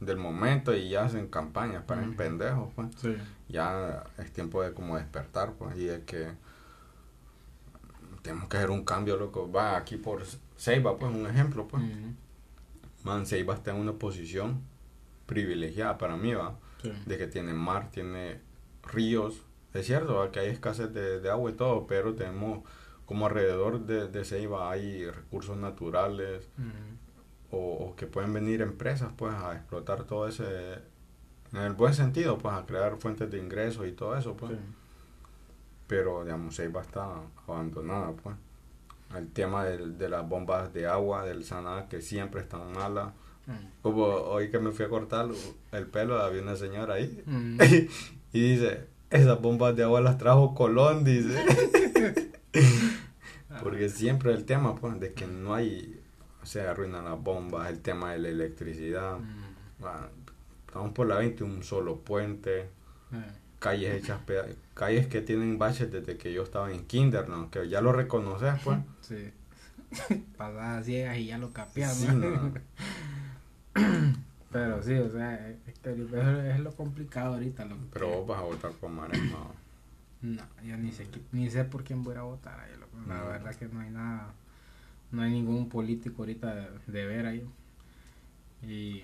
[0.00, 2.88] del momento y ya hacen campañas para en pendejos pues.
[3.48, 6.32] Ya es tiempo de como despertar pues y de que
[8.26, 9.50] tenemos que hacer un cambio loco.
[9.50, 10.22] Va aquí por
[10.56, 11.82] Seiba pues un ejemplo pues.
[13.04, 14.62] Man Seiba está en una posición
[15.26, 18.40] privilegiada para mí va de que tiene mar tiene
[18.82, 19.42] ríos.
[19.74, 22.64] Es cierto que hay escasez de, de agua y todo pero tenemos
[23.04, 26.48] como alrededor de, de Ceiba hay recursos naturales
[27.52, 30.74] o, que pueden venir empresas pues a explotar todo ese,
[31.52, 34.52] en el buen sentido, pues a crear fuentes de ingresos y todo eso pues.
[35.86, 38.36] Pero digamos, Ceiba está abandonada pues.
[39.16, 43.12] El tema de, de las bombas de agua del Saná que siempre están malas.
[43.80, 45.28] Como hoy que me fui a cortar
[45.70, 47.22] el pelo, había una señora ahí
[48.32, 51.44] y dice, esas bombas de agua las trajo Colón, dice.
[53.62, 56.00] Porque siempre el tema, pues, de que no hay,
[56.42, 59.18] se arruinan las bombas, el tema de la electricidad.
[59.18, 59.84] Mm.
[60.66, 62.68] estamos por la 20, un solo puente, eh.
[63.58, 64.20] Calles hechas,
[64.74, 67.50] calles que tienen baches desde que yo estaba en kinder, ¿no?
[67.50, 68.78] Que ya lo reconoces, pues.
[69.00, 69.30] Sí.
[70.36, 72.04] Pasadas ciegas y ya lo capeas,
[74.52, 77.66] Pero sí, o sea, es, es, lo complicado ahorita.
[77.66, 79.38] Lo Pero vos vas a votar por Maresma.
[80.22, 82.58] No, yo ni sé, ni sé por quién voy a votar.
[82.58, 82.70] Ahí,
[83.06, 84.32] La verdad que no hay nada,
[85.12, 87.46] no hay ningún político ahorita de, ver ahí.
[88.62, 89.02] Y,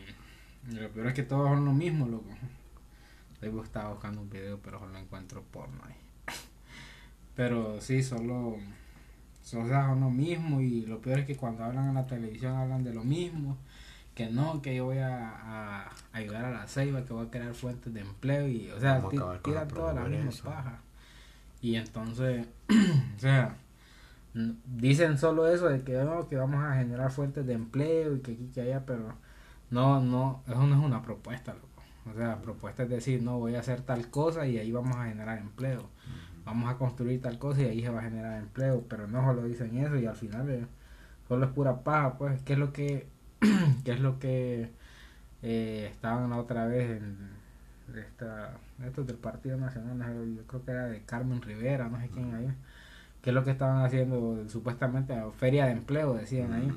[0.72, 2.30] lo peor es que todos son lo mismo, loco.
[3.42, 5.96] Hoy estaba buscando un video, pero solo encuentro porno ahí.
[7.34, 8.56] Pero sí, solo,
[9.42, 12.84] solo son lo mismo y lo peor es que cuando hablan en la televisión hablan
[12.84, 13.56] de lo mismo
[14.14, 17.92] que no, que yo voy a, ayudar a la ceiba, que voy a crear fuentes
[17.92, 19.02] de empleo y, o sea,
[19.42, 20.80] tiran todas las mismas pajas.
[21.60, 22.46] Y entonces,
[23.16, 23.56] o sea,
[24.66, 28.32] dicen solo eso de que, no, que vamos a generar fuentes de empleo y que
[28.32, 29.14] aquí, que allá, pero
[29.70, 31.71] no, no, eso no es una propuesta, loco.
[32.10, 35.06] O sea, propuesta es decir, no, voy a hacer tal cosa y ahí vamos a
[35.06, 35.88] generar empleo.
[36.44, 39.44] Vamos a construir tal cosa y ahí se va a generar empleo, pero no solo
[39.44, 40.68] dicen eso y al final
[41.28, 43.06] solo es pura paja, pues, ¿qué es lo que,
[43.84, 44.70] qué es lo que
[45.42, 47.30] eh, estaban la otra vez en
[47.96, 52.34] esta, estos del Partido Nacional, yo creo que era de Carmen Rivera, no sé quién
[52.34, 52.48] ahí,
[53.20, 56.72] que es lo que estaban haciendo supuestamente a feria de empleo, decían ahí.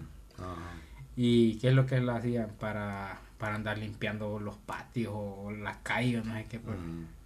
[1.16, 5.78] Y qué es lo que lo hacían para, para andar limpiando los patios o las
[5.78, 6.78] calles, no sé qué, pues,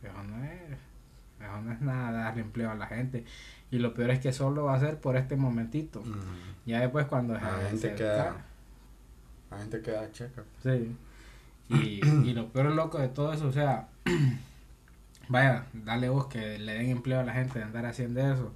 [0.03, 3.26] eso, no es, no es nada darle empleo a la gente.
[3.72, 6.03] Y lo peor es que solo va a ser por este momentito.
[6.66, 8.38] Ya después cuando la gente queda,
[9.51, 10.43] la gente queda checa.
[10.64, 10.95] Sí.
[11.70, 13.88] Y, y lo peor loco de todo eso, o sea,
[15.30, 18.51] vaya, dale vos que le den empleo a la gente de andar haciendo eso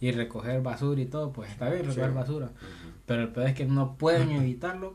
[0.00, 2.50] y recoger basura y todo, pues está bien recoger basura.
[3.06, 4.94] Pero el peor es que no pueden evitarlo,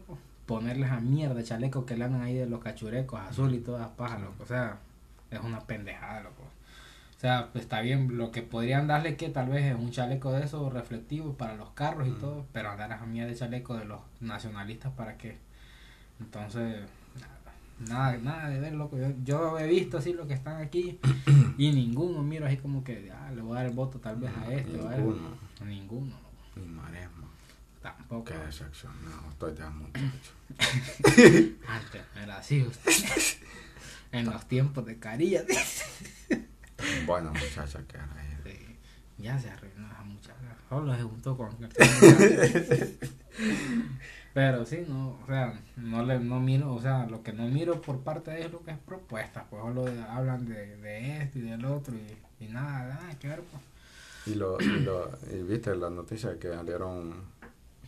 [0.51, 4.19] ponerles a mierda chalecos que le andan ahí de los cachurecos azul y todas pajas,
[4.19, 4.43] loco.
[4.43, 4.79] O sea,
[5.29, 6.43] es una pendejada, loco.
[6.43, 10.33] O sea, pues está bien, lo que podrían darle que tal vez es un chaleco
[10.33, 13.85] de esos reflectivos para los carros y todo, pero andar a mierda de chaleco de
[13.85, 15.37] los nacionalistas para qué.
[16.19, 16.81] Entonces,
[17.87, 18.95] Nada, nada de ver, loco.
[18.97, 20.99] Yo, yo, he visto así lo que están aquí
[21.57, 24.29] y ninguno miro así como que ah, le voy a dar el voto tal vez
[24.37, 24.73] a este.
[24.73, 25.29] Ninguno.
[25.59, 26.15] A ninguno.
[26.55, 27.20] Ni.
[27.81, 28.25] Tampoco.
[28.25, 29.29] Qué decepcionado.
[29.31, 30.33] Estoy ya muchacho.
[31.67, 32.91] Antes era así usted.
[34.11, 35.43] en los tiempos de Carilla.
[37.05, 38.09] Buena muchacha que era
[38.45, 38.61] ella.
[39.17, 40.57] Ya se arruinó esa muchacha.
[40.69, 41.55] Solo se juntó con
[44.33, 47.81] Pero sí, no, o sea, no le no miro, o sea, lo que no miro
[47.81, 51.41] por parte de ellos lo que es propuesta, pues solo hablan de, de esto y
[51.41, 53.61] del otro y, y nada, nada que ver, pues.
[54.25, 57.13] Y, lo, y, lo, y viste la noticia que salieron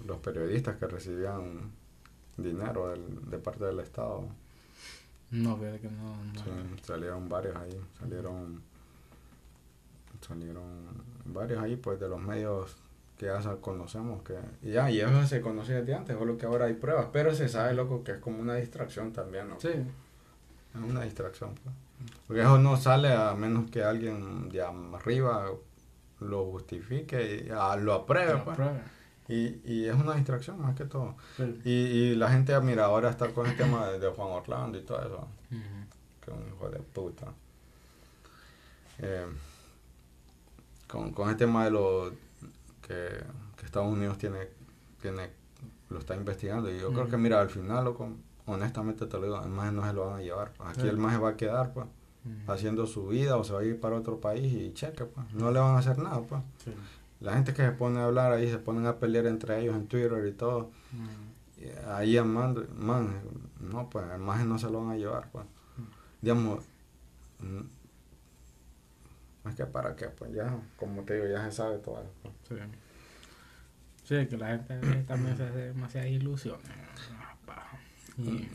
[0.05, 1.71] los periodistas que recibían
[2.37, 4.25] dinero del, de parte del Estado.
[5.31, 6.15] No, veo que no.
[6.35, 8.61] sí, salieron varios ahí, salieron
[10.21, 10.63] salieron
[11.25, 12.77] varios ahí, pues de los medios
[13.17, 16.73] que ya conocemos, que ya, y eso se conocía desde antes, solo que ahora hay
[16.73, 19.59] pruebas, pero se sabe, loco, que es como una distracción también, ¿no?
[19.59, 19.69] Sí.
[19.69, 21.75] Es una distracción, pues.
[22.27, 25.51] Porque eso no sale a menos que alguien de arriba
[26.19, 28.57] lo justifique y ah, lo apruebe, pues.
[29.33, 31.15] Y, y es una distracción más que todo.
[31.63, 34.99] Y, y la gente, mira, ahora está con el tema de, Juan Orlando y todo
[34.99, 35.27] eso.
[36.21, 37.33] Que es un hijo de puta.
[38.99, 39.25] Eh,
[40.87, 42.13] con, con el tema de lo
[42.85, 43.23] que,
[43.65, 44.49] Estados Unidos tiene,
[45.01, 45.31] tiene,
[45.89, 46.69] lo está investigando.
[46.71, 48.09] Y yo creo que, mira, al final, loco,
[48.45, 50.51] honestamente te lo digo, el maje no se lo van a llevar.
[50.55, 50.69] Pues.
[50.69, 51.87] Aquí el maje va a quedar, pues,
[52.47, 55.33] haciendo su vida o se va a ir para otro país y cheque, pues.
[55.33, 56.41] No le van a hacer nada, pues.
[57.23, 59.87] La gente que se pone a hablar ahí, se ponen a pelear entre ellos en
[59.87, 60.71] Twitter y todo.
[61.87, 63.21] ahí amando, man,
[63.61, 65.45] no, pues, el maje no se lo van a llevar, pues.
[66.21, 66.65] Digamos,
[69.45, 72.33] es que para qué, pues ya, como te digo, ya se sabe todo eso.
[72.49, 72.55] Sí.
[74.03, 76.61] sí, que la gente también se hace demasiadas ilusiones.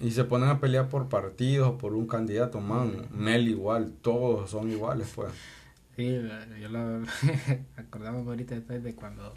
[0.03, 4.71] Y, se ponen a pelear por partidos, por un candidato, man, Mel igual, todos son
[4.71, 5.33] iguales, pues.
[5.99, 6.17] Sí,
[6.61, 7.03] yo lo
[7.77, 9.35] acordamos ahorita de cuando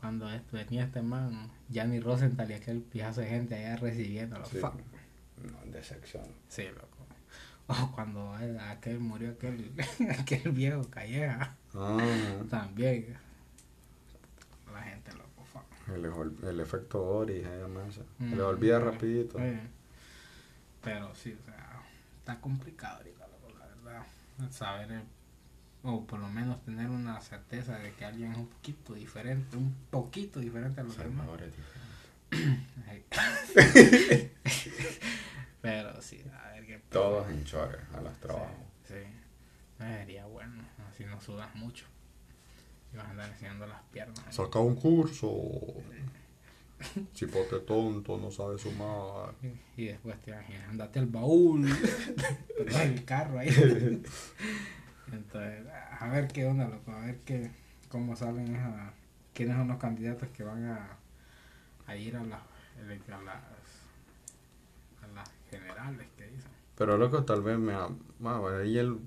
[0.00, 4.58] cuando venía este man, Gianni Rosenthal y aquel pijazo de gente allá recibiendo los sí.
[4.58, 6.24] No, de sección.
[6.48, 6.96] Sí, loco.
[7.66, 8.34] O cuando
[8.70, 9.70] aquel murió aquel,
[10.18, 11.56] aquel viejo Calleja.
[11.74, 11.98] Ah.
[12.48, 13.14] También.
[14.72, 15.44] La gente loco.
[15.88, 17.44] El, el efecto Ori,
[18.18, 19.38] se le olvida rapidito.
[20.82, 21.82] Pero sí, o sea,
[22.18, 23.26] está complicado ahorita,
[23.58, 24.06] la verdad.
[24.50, 25.02] Saber, eh,
[25.84, 29.74] o por lo menos tener una certeza de que alguien es un poquito diferente, un
[29.90, 31.26] poquito diferente a los demás.
[35.60, 38.48] Pero sí, a ver qué Todos en chores a los trabajos.
[38.86, 38.94] Sí,
[39.78, 41.84] sería bueno, así no sudas mucho.
[42.92, 44.20] Y vas a andar enseñando las piernas.
[44.30, 45.30] Saca un curso.
[47.14, 49.34] Chipote tonto, no sabe sumar.
[49.76, 51.66] Y después te imaginas, andate al baúl.
[52.58, 53.50] el carro ahí.
[55.12, 55.66] Entonces,
[56.00, 56.92] a ver qué onda, loco.
[56.92, 57.50] A ver qué,
[57.88, 58.92] cómo salen esa,
[59.34, 60.96] quiénes son los candidatos que van a,
[61.86, 62.40] a ir a, las
[65.02, 66.50] a las generales que dicen.
[66.76, 67.74] Pero loco, tal vez me...
[68.18, 68.98] Bueno, ahí él,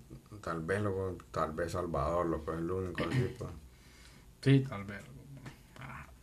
[0.41, 3.51] tal vez, loco, tal vez Salvador, loco, es el único así, pues.
[4.41, 5.01] Sí, tal vez.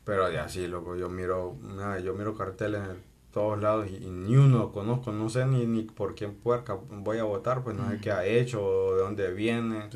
[0.05, 4.37] Pero ya sí, loco, yo miro, nada, yo miro carteles en todos lados y, ni
[4.37, 7.99] uno conozco, no sé ni, ni por quién puerca voy a votar, pues no sé
[7.99, 9.89] qué ha hecho, o de dónde viene,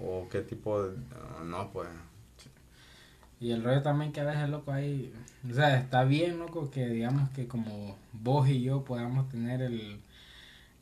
[0.00, 0.96] o qué tipo de...
[1.44, 1.88] No, pues...
[3.40, 5.10] Y el rollo también que a veces, loco, ahí,
[5.50, 9.98] o sea, está bien, loco, que digamos que como vos y yo podamos tener el,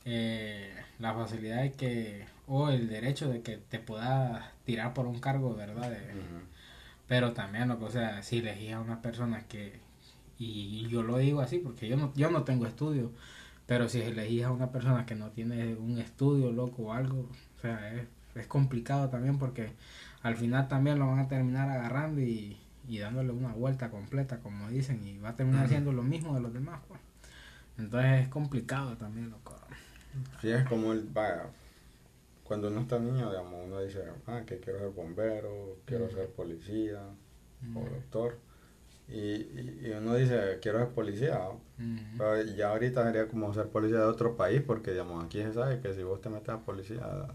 [0.05, 5.21] eh, la facilidad de que, o el derecho de que te puedas tirar por un
[5.21, 5.97] cargo, ¿verdad?
[7.07, 9.79] Pero también, loco, o sea, si elegís a una persona que,
[10.39, 13.11] y yo lo digo así porque yo no, yo no tengo estudio,
[13.67, 17.61] pero si elegís a una persona que no tiene un estudio, loco, o algo, o
[17.61, 19.73] sea, es, es complicado también porque
[20.23, 22.59] al final también lo van a terminar agarrando y,
[22.89, 26.55] dándole una vuelta completa, como dicen, y va a terminar haciendo lo mismo de los
[26.55, 27.01] demás, pues.
[27.77, 29.55] Entonces es complicado también, loco.
[30.41, 31.51] Sí, es como el, vaya,
[32.45, 37.03] cuando uno está niño, digamos, uno dice, ah, que quiero ser bombero, quiero ser policía
[37.75, 38.39] o doctor.
[39.09, 41.41] Y, y, uno dice, quiero ser policía.
[42.17, 45.81] Pero ya ahorita sería como ser policía de otro país, porque, digamos, aquí se sabe
[45.81, 47.29] que si vos te metes a policía,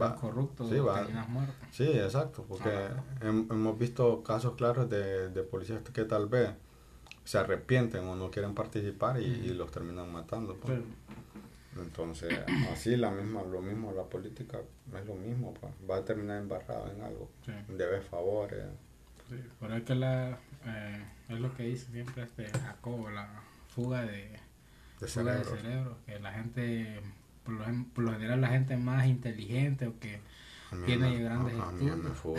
[0.00, 0.76] va, corrupto sí,
[1.70, 3.02] Sí, exacto, porque ah.
[3.22, 6.50] hemos visto casos claros de, de policías que tal vez
[7.24, 10.56] se arrepienten o no quieren participar y, los terminan matando.
[10.56, 10.80] Pues.
[11.76, 12.40] Entonces,
[12.72, 14.58] así la misma, lo mismo, la política
[14.96, 15.72] es lo mismo, pues.
[15.88, 17.28] va a terminar embarrado en algo,
[17.68, 18.64] debe favores.
[19.28, 23.28] Sí, por ahí que la, eh, es lo que dice siempre este Jacobo, la
[23.68, 24.38] fuga de,
[25.00, 27.00] de cerebro, que la gente
[27.44, 30.20] por lo, general la gente más inteligente o que
[30.84, 31.98] tiene grandes estudios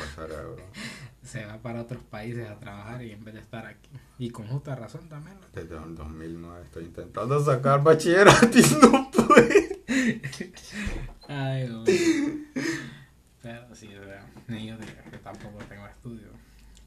[1.24, 3.90] se va para otros países a trabajar y en vez de estar aquí.
[4.20, 5.38] Y con justa razón también.
[5.54, 9.30] Desde el 2009 estoy intentando sacar bachillerato y no puedo
[11.28, 11.68] ay
[13.42, 13.90] pero sí
[14.48, 16.32] ni yo que tampoco tengo estudios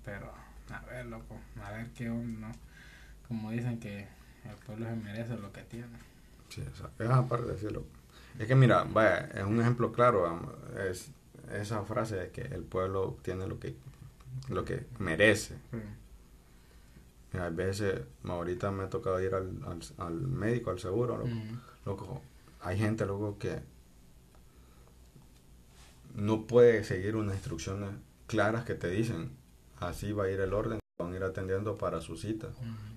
[0.04, 0.32] pero
[0.70, 2.54] a ver loco a ver qué onda ¿no?
[3.32, 4.06] Como dicen que
[4.44, 5.98] el pueblo se merece lo que tiene
[6.48, 6.62] sí
[6.98, 7.84] es aparte de decirlo
[8.38, 10.40] es que mira, vaya, es un ejemplo claro,
[10.88, 11.10] es
[11.52, 13.76] esa frase de que el pueblo tiene lo que,
[14.48, 15.56] lo que merece.
[15.72, 17.36] Mm.
[17.38, 19.50] a veces, ahorita me ha tocado ir al,
[19.98, 21.22] al, médico, al seguro,
[21.84, 22.14] loco.
[22.14, 22.66] Mm.
[22.66, 23.60] hay gente, loco, que
[26.14, 27.90] no puede seguir unas instrucciones
[28.26, 29.30] claras que te dicen,
[29.78, 32.48] así va a ir el orden, van a ir atendiendo para su cita.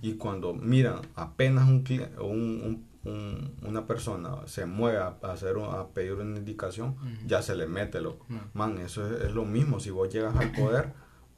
[0.02, 1.84] Y cuando miran apenas un,
[2.20, 6.96] un, un, una persona se mueve a, hacer, a pedir una indicación,
[7.26, 8.20] ya se le mete lo.
[8.54, 10.94] Man, eso es, lo mismo, si vos llegas al poder,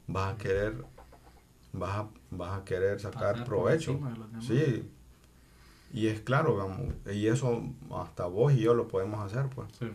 [0.06, 0.84] vas a querer
[1.72, 4.00] vas a, vas a querer sacar provecho.
[4.40, 4.90] Sí.
[5.92, 7.62] Y es claro, vamos, y eso
[7.94, 9.68] hasta vos y yo lo podemos hacer, pues.
[9.78, 9.90] Sí.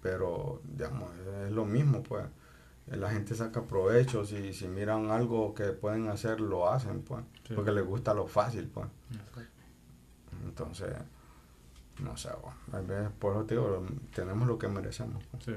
[0.00, 1.10] pero, digamos,
[1.44, 2.24] es lo mismo, pues.
[2.90, 7.24] La gente saca provecho, si, si miran algo que pueden hacer, lo hacen, pues.
[7.54, 8.88] Porque les gusta lo fácil, pues.
[10.44, 10.92] Entonces,
[12.02, 12.30] no sé,
[12.70, 15.22] bueno, por eso te digo, tenemos lo que merecemos.
[15.30, 15.44] Pues.
[15.44, 15.52] Sí.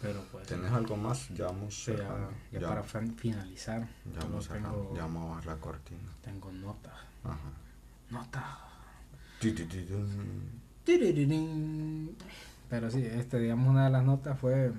[0.00, 0.46] Pero pues.
[0.46, 1.28] ¿Tienes algo más?
[1.30, 1.86] Ya vamos.
[1.86, 3.86] ya, para finalizar.
[4.12, 4.48] Ya vamos,
[4.94, 6.10] ya vamos a ver la cortina.
[6.22, 6.92] Tengo notas.
[7.24, 7.36] Ajá.
[8.10, 8.44] Notas.
[12.68, 14.72] Pero sí, este, digamos, una de las notas fue.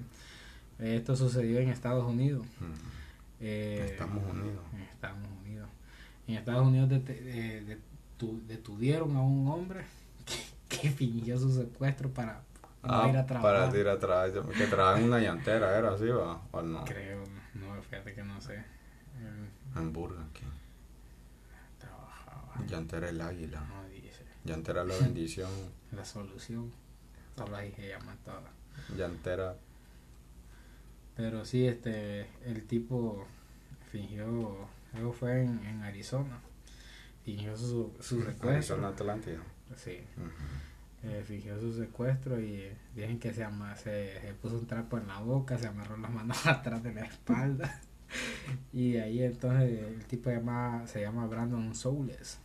[0.82, 2.46] Esto sucedió en Estados Unidos.
[3.40, 4.64] Eh, Estamos Unidos.
[4.74, 5.70] En Estados Unidos.
[6.28, 6.90] En Estados Unidos
[8.48, 9.86] detuvieron a un hombre
[10.70, 12.42] que, que fingió su secuestro para
[12.84, 13.70] Ah, ir a trabajar.
[13.70, 14.32] Para ir a trabajar.
[14.58, 16.42] Que trabaja en una llantera, ¿era así va?
[16.52, 16.84] ¿O no?
[16.86, 17.24] Creo,
[17.54, 18.64] no, fíjate que no sé.
[19.76, 20.48] En Burger King.
[21.78, 22.56] Trabajaba.
[22.68, 23.60] Llantera el águila.
[23.62, 24.24] No dice.
[24.46, 25.52] Llantera la bendición.
[25.92, 26.72] la solución.
[27.38, 28.50] Solo ahí se llama toda.
[28.98, 29.56] Llantera.
[31.16, 33.26] Pero sí, este, el tipo
[33.92, 36.40] fingió, luego fue en, en Arizona,
[37.24, 38.58] fingió su, su recuerdo.
[38.58, 39.44] Arizona Atlántida.
[39.76, 40.00] Sí
[41.04, 45.20] eh, fingió su secuestro y dicen que se, ama, se, puso un trapo en la
[45.20, 47.82] boca, se amarró las manos atrás de la espalda.
[48.74, 52.40] y ahí entonces el tipo llama, se llama Brandon Soules.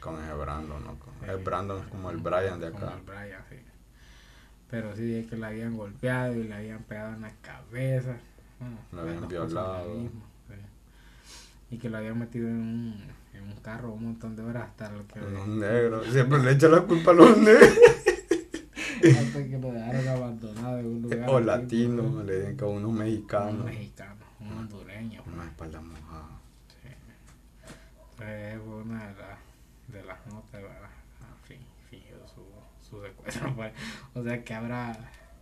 [0.00, 0.98] Con ese Brandon, ¿no?
[1.26, 2.78] el Brandon es como el Brian de acá.
[2.78, 3.56] Como el Brian, sí.
[4.70, 8.16] Pero sí, es que le habían golpeado y le habían pegado en la cabeza.
[8.92, 10.10] lo habían violado.
[11.70, 14.90] Y que lo habían metido en un, en un carro un montón de horas hasta
[14.90, 15.20] lo que...
[15.20, 17.78] Los negros, siempre le echan la culpa a los negros.
[19.02, 21.30] hasta que lo dejaron abandonado en un lugar.
[21.30, 23.60] O latino, le dicen que a unos mexicanos.
[23.60, 25.22] Un mexicano, un hondureño.
[25.32, 26.28] Una espalda mojada.
[26.82, 26.88] Sí.
[28.16, 29.38] Pues fue una de, las
[29.88, 30.83] de las notas, ¿verdad?
[32.94, 33.54] Su, secuestro.
[33.54, 33.72] Pues.
[34.14, 34.96] O sea, que habrá,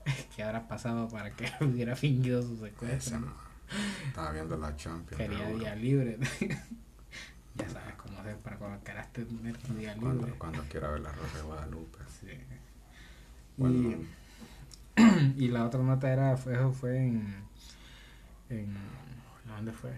[0.36, 3.20] que habrá pasado para que hubiera fingido su secuestro?
[4.06, 5.16] Estaba viendo la Champions.
[5.16, 6.18] Quería día libre.
[7.54, 10.00] ya sabes cómo hacer para cuando quieras tener tu día libre.
[10.00, 11.98] Cuando, cuando quiera ver la Rosa de Guadalupe.
[12.20, 12.28] Sí.
[15.38, 17.34] Y, la otra nota era, fue, fue en,
[18.50, 18.76] en,
[19.46, 19.90] ¿dónde fue?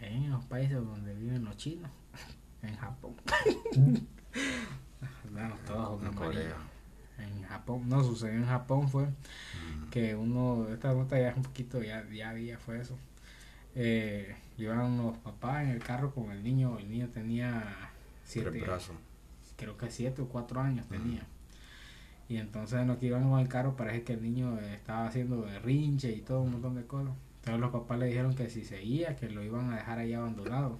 [0.00, 1.90] En los países donde viven los chinos,
[2.62, 3.16] en Japón.
[5.32, 6.56] Bueno, todos Corea.
[7.18, 9.08] En Japón, no, sucedió en Japón fue
[9.90, 12.98] que uno, esta nota ya es un poquito, ya, ya había, fue eso.
[13.74, 17.90] Eh, llevaron los papás en el carro con el niño, el niño tenía
[18.24, 18.62] siete,
[19.56, 21.26] creo que siete o cuatro años tenía.
[22.28, 25.42] Y entonces en lo que iban con el carro parece que el niño estaba haciendo
[25.42, 27.14] berrinche y todo un montón de cosas.
[27.38, 30.78] Entonces los papás le dijeron que si seguía, que lo iban a dejar ahí abandonado.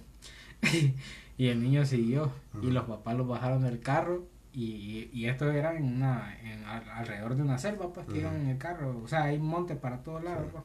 [1.37, 2.31] y el niño siguió.
[2.61, 4.25] Y los papás lo bajaron del carro.
[4.53, 8.47] Y, y esto era en una, en, alrededor de una selva, pues, que iban en
[8.47, 8.99] el carro.
[9.03, 10.63] O sea, hay montes para todos lados, pues.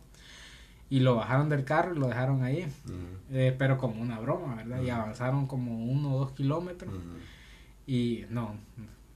[0.88, 2.66] Y lo bajaron del carro y lo dejaron ahí.
[3.30, 4.82] Eh, pero como una broma, ¿verdad?
[4.82, 6.92] Y avanzaron como uno o dos kilómetros.
[7.86, 8.56] Y no,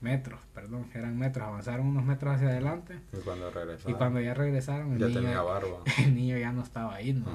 [0.01, 2.99] metros, perdón, eran metros, avanzaron unos metros hacia adelante.
[3.13, 3.91] Y cuando regresaron.
[3.91, 5.77] Y cuando ya regresaron, el, ya niño, tenía barba.
[5.99, 7.25] el niño ya no estaba ahí, ¿no?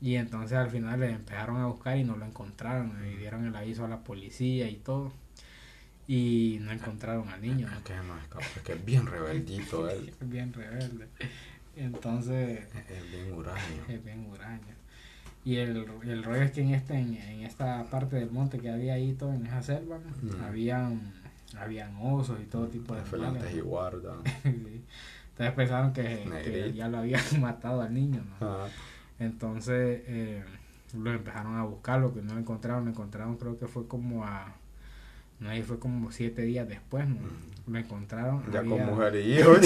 [0.00, 3.56] Y entonces al final le empezaron a buscar y no lo encontraron, y dieron el
[3.56, 5.12] aviso a la policía y todo.
[6.06, 7.68] Y no encontraron al niño.
[7.68, 7.76] ¿no?
[7.78, 10.12] Es que es bien rebeldito él.
[10.20, 11.08] es bien rebelde.
[11.74, 12.60] Entonces...
[12.88, 13.84] Es bien huraño.
[13.88, 14.76] Es bien huraño.
[15.44, 18.94] Y el, el rollo es que en, este, en, esta parte del monte que había
[18.94, 20.00] ahí, todo en esa selva,
[20.44, 21.14] habían
[21.58, 23.54] habían osos y todo tipo de animales.
[23.54, 24.16] y guarda.
[24.44, 28.24] Entonces pensaron que, ya lo habían matado al niño,
[29.18, 30.44] Entonces eh,
[30.94, 34.24] lo empezaron a buscar, lo que no lo encontraron, lo encontraron creo que fue como
[34.24, 34.54] a...
[35.40, 37.16] No, ahí fue como siete días después, ¿no?
[37.16, 37.72] Mm.
[37.72, 38.42] Lo encontraron.
[38.50, 39.60] Ya con mujer y hijos.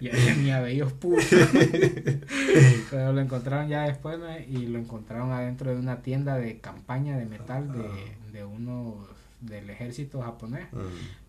[0.00, 1.24] ya tenía bellos puros.
[2.90, 4.18] Pero lo encontraron ya después
[4.48, 7.88] y lo encontraron adentro de una tienda de campaña de metal de,
[8.32, 9.08] de unos
[9.42, 10.66] del ejército japonés,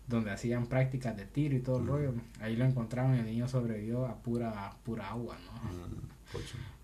[0.06, 2.14] donde hacían prácticas de tiro y todo el rollo.
[2.40, 6.40] Ahí lo encontraron y el niño sobrevivió a pura, pura agua, ¿no?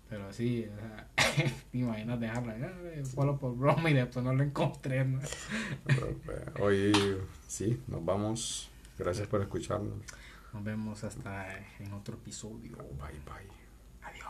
[0.09, 1.07] Pero sí, o sea,
[1.73, 2.53] imaginas dejarlo
[3.05, 5.19] solo por broma y después no lo encontré, ¿no?
[6.59, 6.91] Hoy
[7.47, 9.95] sí, nos vamos Gracias por escucharnos.
[10.53, 12.77] Nos vemos hasta en otro episodio.
[12.77, 13.60] Bye bye.